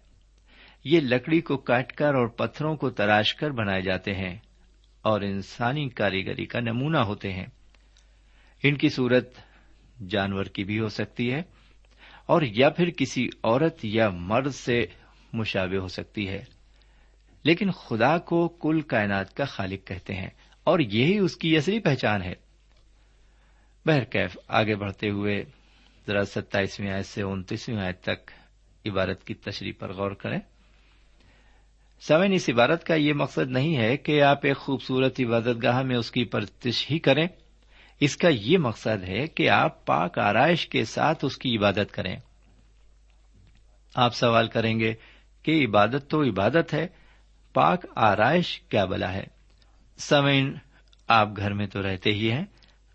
یہ 0.84 1.00
لکڑی 1.00 1.41
کو 1.41 1.58
کاٹ 1.58 1.93
کر 1.93 2.15
اور 2.15 2.28
پتھروں 2.28 2.76
کو 2.76 2.89
تراش 2.89 3.36
کر 3.36 3.50
بنائے 3.50 3.82
جاتے 3.82 4.13
ہیں 4.13 4.38
اور 5.02 5.21
انسانی 5.21 5.89
کاریگری 5.89 6.45
کا 6.45 6.60
نمونہ 6.60 6.98
ہوتے 6.98 7.34
ہیں۔ 7.34 7.48
ان 8.63 8.78
کی 8.78 8.89
صورت 8.89 9.30
جانور 10.10 10.45
کی 10.45 10.63
بھی 10.63 10.80
ہو 10.80 10.89
سکتی 10.89 11.34
ہے 11.34 11.41
اور 12.25 12.41
یا 12.41 12.69
پھر 12.69 12.89
کسی 12.89 13.29
عورت 13.43 13.85
یا 13.85 14.09
مرد 14.09 14.51
سے 14.51 14.85
مشابے 15.33 15.77
ہو 15.77 15.88
سکتی 15.88 16.27
ہے۔ 16.29 16.45
لیکن 17.43 17.71
خدا 17.71 18.17
کو 18.17 18.47
کل 18.47 18.81
کائنات 18.81 19.35
کا 19.35 19.45
خالق 19.45 19.88
کہتے 19.88 20.13
ہیں 20.13 20.29
اور 20.63 20.79
یہی 20.79 21.17
اس 21.17 21.38
کی 21.38 21.57
اصلی 21.57 21.79
پہچان 21.79 22.21
ہے۔ 22.21 22.33
بہرکیف، 23.85 24.38
آگے 24.47 24.75
بڑھتے 24.75 25.09
ہوئے 25.09 25.43
ذرا 26.07 26.25
ستائیسویں 26.25 26.91
آیت 26.91 27.05
سے 27.05 27.21
انتیسویں 27.21 27.79
آیت 27.79 28.01
تک 28.01 28.31
عبارت 28.85 29.23
کی 29.23 29.33
تشریح 29.33 29.71
پر 29.79 29.93
غور 29.93 30.11
کریں۔ 30.11 30.39
سمن 32.01 32.33
اس 32.33 32.49
عبارت 32.49 32.83
کا 32.83 32.95
یہ 32.95 33.13
مقصد 33.13 33.51
نہیں 33.51 33.77
ہے 33.77 33.97
کہ 33.97 34.21
آپ 34.21 34.39
ایک 34.43 34.57
خوبصورت 34.57 35.21
عبادت 35.27 35.63
گاہ 35.63 35.81
میں 35.81 35.95
اس 35.95 36.11
کی 36.11 36.23
پرتش 36.23 36.91
ہی 36.91 36.99
کریں۔ 36.99 37.27
اس 37.99 38.17
کا 38.17 38.29
یہ 38.29 38.58
مقصد 38.58 39.03
ہے 39.03 39.27
کہ 39.27 39.49
آپ 39.49 39.86
پاک 39.86 40.19
آرائش 40.19 40.67
کے 40.67 40.86
ساتھ 40.86 41.25
اس 41.25 41.38
کی 41.38 41.58
عبادت 41.58 41.91
کریں۔ 41.91 42.15
آپ 43.95 44.15
سوال 44.15 44.47
کریں 44.47 44.79
گے 44.79 44.93
کہ 45.43 45.65
عبادت 45.67 46.10
تو 46.10 46.23
عبادت 46.23 46.73
ہے، 46.73 46.88
پاک 47.53 47.86
آرائش 47.95 48.60
کیا 48.60 48.86
بلا 48.86 49.13
ہے؟ 49.13 49.23
سمین، 49.97 50.53
آپ 51.08 51.29
گھر 51.38 51.53
میں 51.53 51.67
تو 51.67 51.81
رہتے 51.81 52.12
ہی 52.12 52.31
ہیں 52.31 52.45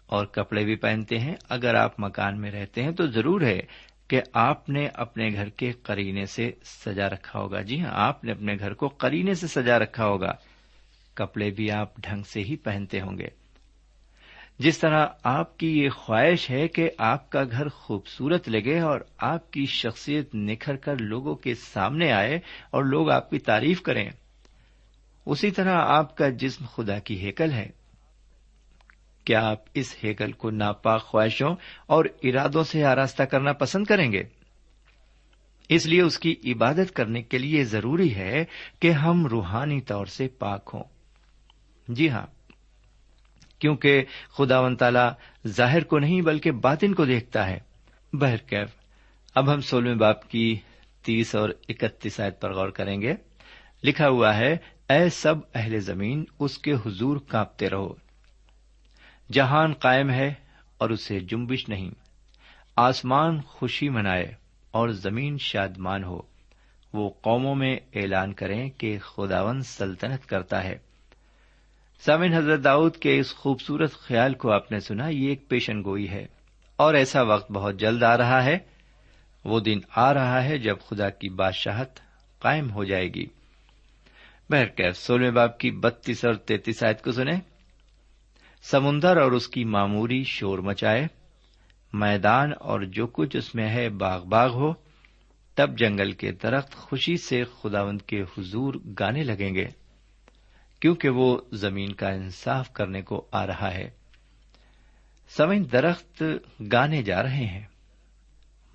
اور 0.06 0.26
کپڑے 0.26 0.64
بھی 0.64 0.76
پہنتے 0.76 1.18
ہیں۔ 1.18 1.34
اگر 1.48 1.74
آپ 1.74 2.00
مکان 2.00 2.40
میں 2.40 2.50
رہتے 2.50 2.82
ہیں 2.82 2.92
تو 2.92 3.06
ضرور 3.06 3.40
ہے 3.40 3.60
کہ 4.08 4.20
آپ 4.32 4.68
نے 4.68 4.88
اپنے 4.94 5.28
گھر 5.32 5.48
کے 5.48 5.72
کرینے 5.72 6.26
سے 6.26 6.52
سجا 6.64 7.08
رکھا 7.08 7.38
ہوگا۔ 7.38 7.60
جی 7.60 7.80
ہاں 7.80 7.90
آپ 7.92 8.24
نے 8.24 8.32
اپنے 8.32 8.56
گھر 8.58 8.74
کو 8.74 8.88
کرینے 8.88 9.34
سے 9.34 9.46
سجا 9.46 9.78
رکھا 9.78 10.04
ہوگا۔ 10.06 10.32
کپڑے 11.14 11.50
بھی 11.50 11.70
آپ 11.70 11.96
ڈھنگ 11.96 12.22
سے 12.22 12.40
ہی 12.40 12.56
پہنتے 12.56 13.00
ہوں 13.00 13.18
گے۔ 13.18 13.39
جس 14.60 14.78
طرح 14.78 15.06
آپ 15.22 15.58
کی 15.58 15.82
یہ 15.82 15.88
خواہش 15.88 16.50
ہے 16.50 16.68
کہ 16.68 16.90
آپ 16.98 17.30
کا 17.30 17.44
گھر 17.50 17.68
خوبصورت 17.68 18.48
لگے 18.48 18.80
اور 18.80 19.00
آپ 19.18 19.50
کی 19.50 19.66
شخصیت 19.66 20.34
نکھر 20.34 20.76
کر 20.76 20.96
لوگوں 21.00 21.34
کے 21.34 21.54
سامنے 21.54 22.12
آئے 22.12 22.36
اور 22.70 22.84
لوگ 22.84 23.10
آپ 23.10 23.30
کی 23.30 23.38
تعریف 23.38 23.82
کریں۔ 23.82 24.10
اسی 25.26 25.50
طرح 25.50 25.74
آپ 25.74 26.16
کا 26.16 26.28
جسم 26.28 26.64
خدا 26.74 26.98
کی 26.98 27.26
ہیکل 27.26 27.52
ہے۔ 27.52 27.70
کیا 29.24 29.50
آپ 29.50 29.58
اس 29.74 29.96
ہیکل 30.04 30.32
کو 30.32 30.50
ناپاک 30.50 31.02
خواہشوں 31.04 31.56
اور 31.86 32.04
ارادوں 32.22 32.64
سے 32.64 32.84
آراستہ 32.84 33.22
کرنا 33.22 33.52
پسند 33.52 33.84
کریں 33.84 34.12
گے؟ 34.12 34.22
اس 35.68 35.86
لیے 35.86 36.02
اس 36.02 36.18
کی 36.18 36.34
عبادت 36.44 36.92
کرنے 36.92 37.22
کے 37.22 37.38
لیے 37.38 37.64
ضروری 37.64 38.14
ہے 38.14 38.44
کہ 38.80 38.90
ہم 38.90 39.26
روحانی 39.26 39.80
طور 39.80 40.06
سے 40.06 40.28
پاک 40.28 40.70
ہوں۔ 40.74 40.84
جی 41.88 42.10
ہاں۔ 42.10 42.39
کیونکہ 43.60 44.04
خدا 44.32 44.60
و 44.60 44.74
تعالی 44.74 45.08
ظاہر 45.48 45.84
کو 45.84 45.98
نہیں 45.98 46.20
بلکہ 46.20 46.50
باطن 46.50 46.94
کو 46.94 47.04
دیکھتا 47.04 47.46
ہے۔ 47.46 47.58
بہرکیف 48.12 48.68
اب 49.34 49.54
ہم 49.54 49.60
سولہویں 49.60 49.96
باپ 49.96 50.30
کی 50.30 50.58
تیس 51.04 51.34
اور 51.34 51.50
اکتیس 51.68 52.20
آیت 52.20 52.40
پر 52.40 52.52
غور 52.52 52.68
کریں 52.68 53.02
گے۔ 53.02 53.14
لکھا 53.84 54.08
ہوا 54.08 54.36
ہے، 54.36 54.56
اے 54.88 55.08
سب 55.08 55.34
اہل 55.54 55.80
زمین، 55.80 56.24
اس 56.38 56.58
کے 56.58 56.72
حضور 56.72 57.16
کانپتے 57.28 57.70
رہو۔ 57.70 57.94
جہان 59.32 59.72
قائم 59.72 60.10
ہے 60.10 60.34
اور 60.78 60.90
اسے 60.90 61.20
جمبش 61.20 61.68
نہیں۔ 61.68 61.90
آسمان 62.76 63.40
خوشی 63.42 63.88
منائے 63.88 64.34
اور 64.70 64.88
زمین 64.88 65.38
شادمان 65.38 66.04
ہو۔ 66.04 66.22
وہ 66.92 67.10
قوموں 67.10 67.54
میں 67.54 67.76
اعلان 67.94 68.32
کریں 68.32 68.70
کہ 68.70 68.98
خداون 68.98 69.62
سلطنت 69.62 70.26
کرتا 70.26 70.64
ہے۔ 70.64 70.78
سامن 72.04 72.32
حضرت 72.32 72.64
داؤد 72.64 72.96
کے 72.96 73.18
اس 73.18 73.34
خوبصورت 73.34 73.92
خیال 73.92 74.34
کو 74.34 74.52
آپ 74.52 74.72
نے 74.72 74.80
سنا، 74.80 75.08
یہ 75.08 75.28
ایک 75.28 75.48
پیشن 75.48 75.84
گوئی 75.84 76.10
ہے 76.10 76.26
اور 76.76 76.94
ایسا 76.94 77.22
وقت 77.22 77.52
بہت 77.52 77.80
جلد 77.80 78.02
آ 78.02 78.16
رہا 78.16 78.44
ہے، 78.44 78.58
وہ 79.44 79.60
دن 79.60 79.78
آ 79.96 80.14
رہا 80.14 80.44
ہے 80.44 80.58
جب 80.58 80.76
خدا 80.88 81.10
کی 81.10 81.28
بادشاہت 81.28 82.00
قائم 82.38 82.70
ہو 82.70 82.84
جائے 82.84 83.08
گی۔ 83.08 83.26
بہرکیف 84.50 84.96
سولہ 84.96 85.30
باپ 85.30 85.58
کی 85.58 85.70
بتیس 85.70 86.24
اور 86.24 86.34
تینتیس 86.34 86.82
آیت 86.82 87.02
کو 87.02 87.12
سنیں۔ 87.12 87.40
سمندر 88.62 89.16
اور 89.16 89.32
اس 89.32 89.48
کی 89.48 89.64
معموری 89.64 90.24
شور 90.24 90.58
مچائے، 90.58 91.06
میدان 91.92 92.52
اور 92.60 92.80
جو 92.80 93.06
کچھ 93.06 93.36
اس 93.36 93.54
میں 93.54 93.68
ہے 93.68 93.88
باغ 93.88 94.24
باغ 94.24 94.50
ہو، 94.50 94.72
تب 95.54 95.78
جنگل 95.78 96.12
کے 96.12 96.32
درخت 96.32 96.74
خوشی 96.74 97.16
سے 97.16 97.44
خداوند 97.44 98.02
کے 98.02 98.22
حضور 98.22 98.74
گانے 98.74 99.22
لگیں 99.22 99.54
گے۔ 99.54 99.79
کیونکہ 100.80 101.08
وہ 101.08 101.38
زمین 101.52 101.92
کا 101.92 102.08
انصاف 102.08 102.72
کرنے 102.72 103.02
کو 103.02 103.28
آ 103.32 103.46
رہا 103.46 103.74
ہے۔ 103.74 103.90
سوئن 105.28 105.64
درخت 105.72 106.22
گانے 106.72 107.02
جا 107.02 107.22
رہے 107.22 107.46
ہیں۔ 107.46 107.66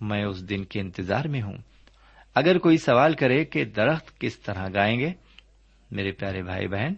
میں 0.02 0.24
اس 0.24 0.50
دن 0.50 0.64
کے 0.64 0.80
انتظار 0.80 1.26
میں 1.26 1.42
ہوں۔ 1.42 1.58
اگر 2.36 2.58
کوئی 2.58 2.78
سوال 2.78 3.14
کرے 3.14 3.46
کہ 3.46 3.66
درخت 3.66 4.20
کس 4.20 4.40
طرح 4.40 4.70
گائیں 4.74 5.00
گے، 5.00 5.14
میرے 5.92 6.12
پیارے 6.12 6.44
بھائی 6.44 6.68
بہن، 6.68 6.94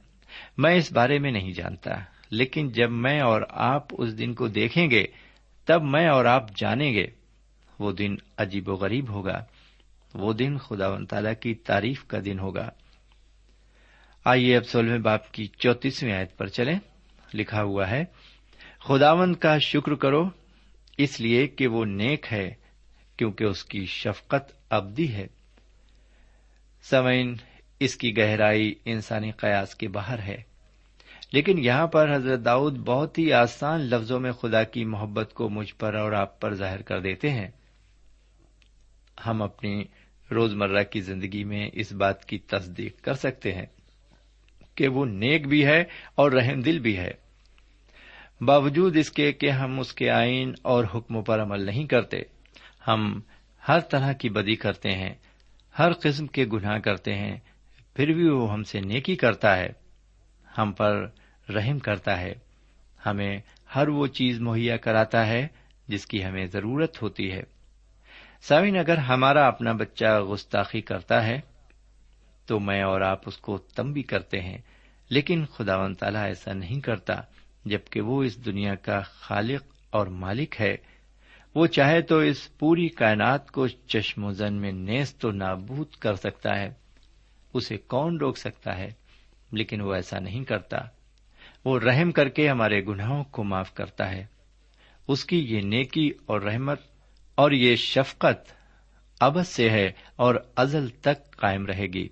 میں 0.57 0.75
اس 0.75 0.91
بارے 0.91 1.19
میں 1.19 1.31
نہیں 1.31 1.51
جانتا۔ 1.51 1.91
لیکن 2.29 2.69
جب 2.69 2.91
میں 2.91 3.19
اور 3.19 3.41
آپ 3.49 3.85
اس 3.91 4.17
دن 4.17 4.33
کو 4.33 4.47
دیکھیں 4.47 4.89
گے، 4.89 5.05
تب 5.65 5.83
میں 5.83 6.07
اور 6.07 6.25
آپ 6.25 6.55
جانیں 6.55 6.93
گے۔ 6.93 7.07
وہ 7.79 7.91
دن 7.91 8.15
عجیب 8.37 8.69
و 8.69 8.73
غریب 8.73 9.09
ہوگا۔ 9.09 9.45
وہ 10.13 10.33
دن 10.33 10.57
خدا 10.57 10.87
و 10.87 11.05
تعالی 11.05 11.35
کی 11.39 11.55
تعریف 11.55 12.03
کا 12.05 12.17
دن 12.25 12.39
ہوگا۔ 12.39 12.69
آئیے 14.29 14.57
اب 14.57 14.65
سولہویں 14.65 14.99
باپ 14.99 15.31
کی 15.31 15.45
چوتیسویں 15.45 16.13
آیت 16.13 16.37
پر 16.37 16.47
چلیں۔ 16.47 16.79
لکھا 17.33 17.63
ہوا 17.63 17.89
ہے، 17.89 18.03
خداوند 18.79 19.35
کا 19.35 19.57
شکر 19.57 19.95
کرو، 19.95 20.29
اس 20.97 21.21
لیے 21.21 21.47
کہ 21.47 21.67
وہ 21.67 21.85
نیک 21.85 22.25
ہے، 22.31 22.53
کیونکہ 23.17 23.43
اس 23.43 23.65
کی 23.65 23.85
شفقت 23.85 24.53
ابدی 24.69 25.13
ہے۔ 25.13 25.27
سمعین، 26.81 27.35
اس 27.79 27.95
کی 27.95 28.17
گہرائی 28.17 28.75
انسانی 28.85 29.31
قیاس 29.31 29.75
کے 29.75 29.87
باہر 29.87 30.19
ہے۔ 30.19 30.43
لیکن 31.31 31.65
یہاں 31.65 31.87
پر 31.87 32.15
حضرت 32.15 32.45
داؤد 32.45 32.77
بہت 32.77 33.17
ہی 33.17 33.33
آسان 33.33 33.79
لفظوں 33.79 34.19
میں 34.19 34.31
خدا 34.31 34.63
کی 34.63 34.85
محبت 34.85 35.33
کو 35.33 35.49
مجھ 35.49 35.75
پر 35.75 35.95
اور 35.95 36.11
آپ 36.11 36.41
پر 36.41 36.53
ظاہر 36.53 36.81
کر 36.81 36.99
دیتے 36.99 37.29
ہیں۔ 37.29 37.47
ہم 39.25 39.41
اپنی 39.41 39.83
روزمرہ 40.31 40.83
کی 40.83 41.01
زندگی 41.01 41.43
میں 41.43 41.69
اس 41.73 41.91
بات 41.91 42.25
کی 42.25 42.37
تصدیق 42.37 43.01
کر 43.01 43.13
سکتے 43.13 43.53
ہیں۔ 43.53 43.65
کہ 44.77 44.87
وہ 44.87 45.05
نیک 45.05 45.47
بھی 45.47 45.65
ہے 45.65 45.83
اور 46.15 46.31
رحم 46.31 46.59
دل 46.59 46.79
بھی 46.79 46.97
ہے۔ 46.97 47.11
باوجود 48.41 48.97
اس 48.97 49.11
کے 49.11 49.31
کہ 49.31 49.49
ہم 49.49 49.79
اس 49.79 49.93
کے 49.93 50.09
آئین 50.09 50.53
اور 50.61 50.85
حکموں 50.95 51.21
پر 51.21 51.41
عمل 51.41 51.65
نہیں 51.65 51.87
کرتے، 51.87 52.17
ہم 52.87 53.19
ہر 53.67 53.79
طرح 53.79 54.13
کی 54.13 54.29
بدی 54.29 54.55
کرتے 54.55 54.91
ہیں، 54.91 55.15
ہر 55.79 55.91
قسم 55.93 56.27
کے 56.27 56.45
گناہ 56.45 56.77
کرتے 56.77 57.13
ہیں، 57.13 57.37
پھر 57.95 58.13
بھی 58.13 58.29
وہ 58.29 58.53
ہم 58.53 58.63
سے 58.63 58.79
نیکی 58.79 59.15
کرتا 59.15 59.57
ہے، 59.57 59.69
ہم 60.57 60.71
پر 60.71 61.07
رحم 61.49 61.79
کرتا 61.79 62.19
ہے۔ 62.19 62.33
ہمیں 63.05 63.37
ہر 63.75 63.87
وہ 63.87 64.07
چیز 64.07 64.39
مہیا 64.39 64.77
کراتا 64.77 65.27
ہے 65.27 65.47
جس 65.87 66.05
کی 66.05 66.25
ہمیں 66.25 66.45
ضرورت 66.45 67.01
ہوتی 67.01 67.31
ہے۔ 67.31 67.43
سامن 68.41 68.77
اگر 68.77 68.97
ہمارا 68.97 69.47
اپنا 69.47 69.71
بچہ 69.71 70.19
گستاخی 70.19 70.81
کرتا 70.81 71.27
ہے 71.27 71.39
تو 72.47 72.59
میں 72.59 72.81
اور 72.81 73.01
آپ 73.01 73.21
اس 73.25 73.37
کو 73.37 73.57
تم 73.57 73.91
بھی 73.91 74.03
کرتے 74.03 74.39
ہیں، 74.39 74.57
لیکن 75.09 75.45
خدا 75.45 75.77
و 75.77 75.93
تعالیٰ 75.93 76.23
ایسا 76.23 76.53
نہیں 76.53 76.81
کرتا، 76.81 77.13
جبکہ 77.65 78.01
وہ 78.01 78.23
اس 78.23 78.45
دنیا 78.45 78.75
کا 78.75 78.99
خالق 78.99 79.63
اور 79.89 80.07
مالک 80.07 80.55
ہے۔ 80.61 80.75
وہ 81.55 81.67
چاہے 81.67 82.01
تو 82.01 82.19
اس 82.19 82.57
پوری 82.57 82.87
کائنات 82.87 83.51
کو 83.51 83.67
چشم 83.67 84.23
و 84.23 84.31
زن 84.31 84.53
میں 84.53 84.71
نیست 84.71 85.21
تو 85.21 85.31
نابود 85.31 85.89
کر 85.89 86.15
سکتا 86.15 86.59
ہے۔ 86.59 86.69
اسے 87.53 87.77
کون 87.77 88.17
روک 88.17 88.37
سکتا 88.37 88.77
ہے؟ 88.77 88.87
لیکن 89.51 89.81
وہ 89.81 89.93
ایسا 89.93 90.19
نہیں 90.19 90.43
کرتا۔ 90.43 90.77
وہ 91.65 91.79
رحم 91.79 92.11
کر 92.11 92.29
کے 92.29 92.49
ہمارے 92.49 92.85
گناہوں 92.85 93.23
کو 93.23 93.43
معاف 93.43 93.73
کرتا 93.73 94.11
ہے۔ 94.11 94.25
اس 95.07 95.25
کی 95.25 95.39
یہ 95.39 95.61
نیکی 95.61 96.11
اور 96.25 96.41
رحمت 96.41 96.79
اور 97.35 97.51
یہ 97.51 97.75
شفقت 97.75 98.53
ابد 99.19 99.47
سے 99.47 99.69
ہے 99.69 99.91
اور 100.15 100.35
ازل 100.55 100.87
تک 100.87 101.31
قائم 101.31 101.65
رہے 101.65 101.87
گی۔ 101.87 102.09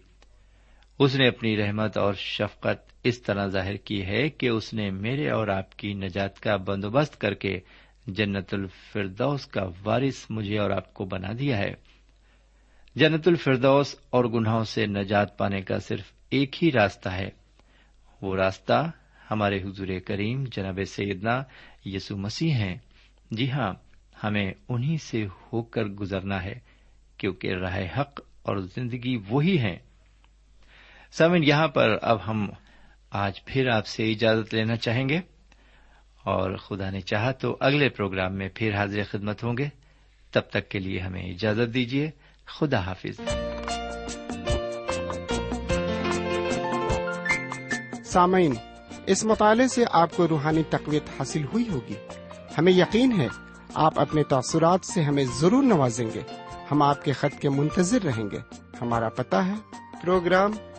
اس 0.99 1.15
نے 1.15 1.27
اپنی 1.27 1.58
رحمت 1.58 1.97
اور 1.97 2.13
شفقت 2.13 2.93
اس 3.03 3.21
طرح 3.21 3.47
ظاہر 3.47 3.75
کی 3.75 4.05
ہے 4.05 4.29
کہ 4.29 4.47
اس 4.47 4.73
نے 4.73 4.91
میرے 4.91 5.29
اور 5.29 5.47
آپ 5.47 5.77
کی 5.77 5.93
نجات 5.93 6.39
کا 6.39 6.55
بندوبست 6.55 7.21
کر 7.21 7.34
کے 7.34 7.60
جنت 8.08 8.53
الفردوس 8.53 9.45
کا 9.45 9.69
وارث 9.84 10.25
مجھے 10.29 10.60
اور 10.60 10.69
آپ 10.69 10.93
کو 10.93 11.05
بنا 11.05 11.31
دیا 11.39 11.58
ہے۔ 11.58 11.73
جنت 12.95 13.27
الفردوس 13.27 13.95
اور 14.10 14.25
گناہوں 14.25 14.63
سے 14.63 14.86
نجات 14.86 15.38
پانے 15.38 15.62
کا 15.62 15.79
صرف 15.79 16.12
ایک 16.29 16.63
ہی 16.63 16.71
راستہ 16.71 17.10
ہے۔ 17.10 17.29
وہ 18.21 18.36
راستہ 18.36 18.91
ہمارے 19.31 19.62
حضور 19.62 19.88
کریم 20.05 20.43
جناب 20.51 20.79
سیدنا 20.88 21.43
یسو 21.86 22.17
مسیح 22.17 22.53
ہیں۔ 22.53 22.75
جی 23.31 23.51
ہاں 23.51 23.73
ہمیں 24.23 24.53
انہیں 24.69 24.97
سے 24.97 25.25
ہو 25.25 25.62
کر 25.62 25.84
گزرنا 25.84 26.43
ہے، 26.43 26.60
کیونکہ 27.17 27.47
راہ 27.47 27.99
حق 27.99 28.21
اور 28.41 28.58
زندگی 28.58 29.21
وہی 29.29 29.60
ہیں۔ 29.60 29.77
سمن 31.17 31.43
یہاں 31.43 31.67
پر 31.67 31.97
اب 32.01 32.17
ہم 32.28 32.49
آج 33.12 33.45
پھر 33.45 33.67
آپ 33.67 33.88
سے 33.88 34.12
اجازت 34.12 34.54
لینا 34.54 34.75
چاہیں 34.75 35.10
گے۔ 35.10 35.19
اور 36.23 36.56
خدا 36.56 36.89
نے 36.89 37.01
چاہا 37.01 37.32
تو 37.32 37.58
اگلے 37.60 37.89
پروگرام 37.89 38.34
میں 38.34 38.49
پھر 38.56 38.75
حاضر 38.75 39.04
خدمت 39.12 39.43
ہوں 39.43 39.58
گے۔ 39.58 39.69
تب 40.32 40.41
تک 40.49 40.69
کے 40.69 40.80
لیے 40.80 40.99
ہمیں 40.99 41.23
اجازت 41.23 41.73
دیجیے 41.73 42.12
خدا 42.45 42.80
حافظ۔ 42.80 43.21
سامعین، 48.06 48.54
اس 49.06 49.25
مطالعے 49.25 49.67
سے 49.67 49.86
آپ 49.91 50.15
کو 50.15 50.28
روحانی 50.28 50.63
تقویت 50.69 51.04
حاصل 51.19 51.43
ہوئی 51.43 51.69
ہوگی۔ 51.69 51.95
ہمیں 52.58 52.73
یقین 52.73 53.19
ہے، 53.21 53.28
آپ 53.73 53.99
اپنے 53.99 54.23
تاثرات 54.23 54.86
سے 54.86 55.01
ہمیں 55.01 55.25
ضرور 55.39 55.63
نوازیں 55.63 56.08
گے۔ 56.13 56.21
ہم 56.71 56.82
آپ 56.82 57.04
کے 57.04 57.12
خط 57.12 57.41
کے 57.41 57.49
منتظر 57.49 58.01
رہیں 58.01 58.32
گے۔ 58.32 58.38
ہمارا 58.82 59.10
پتا 59.10 59.45
ہے، 59.45 59.54
پروگرام 60.01 60.51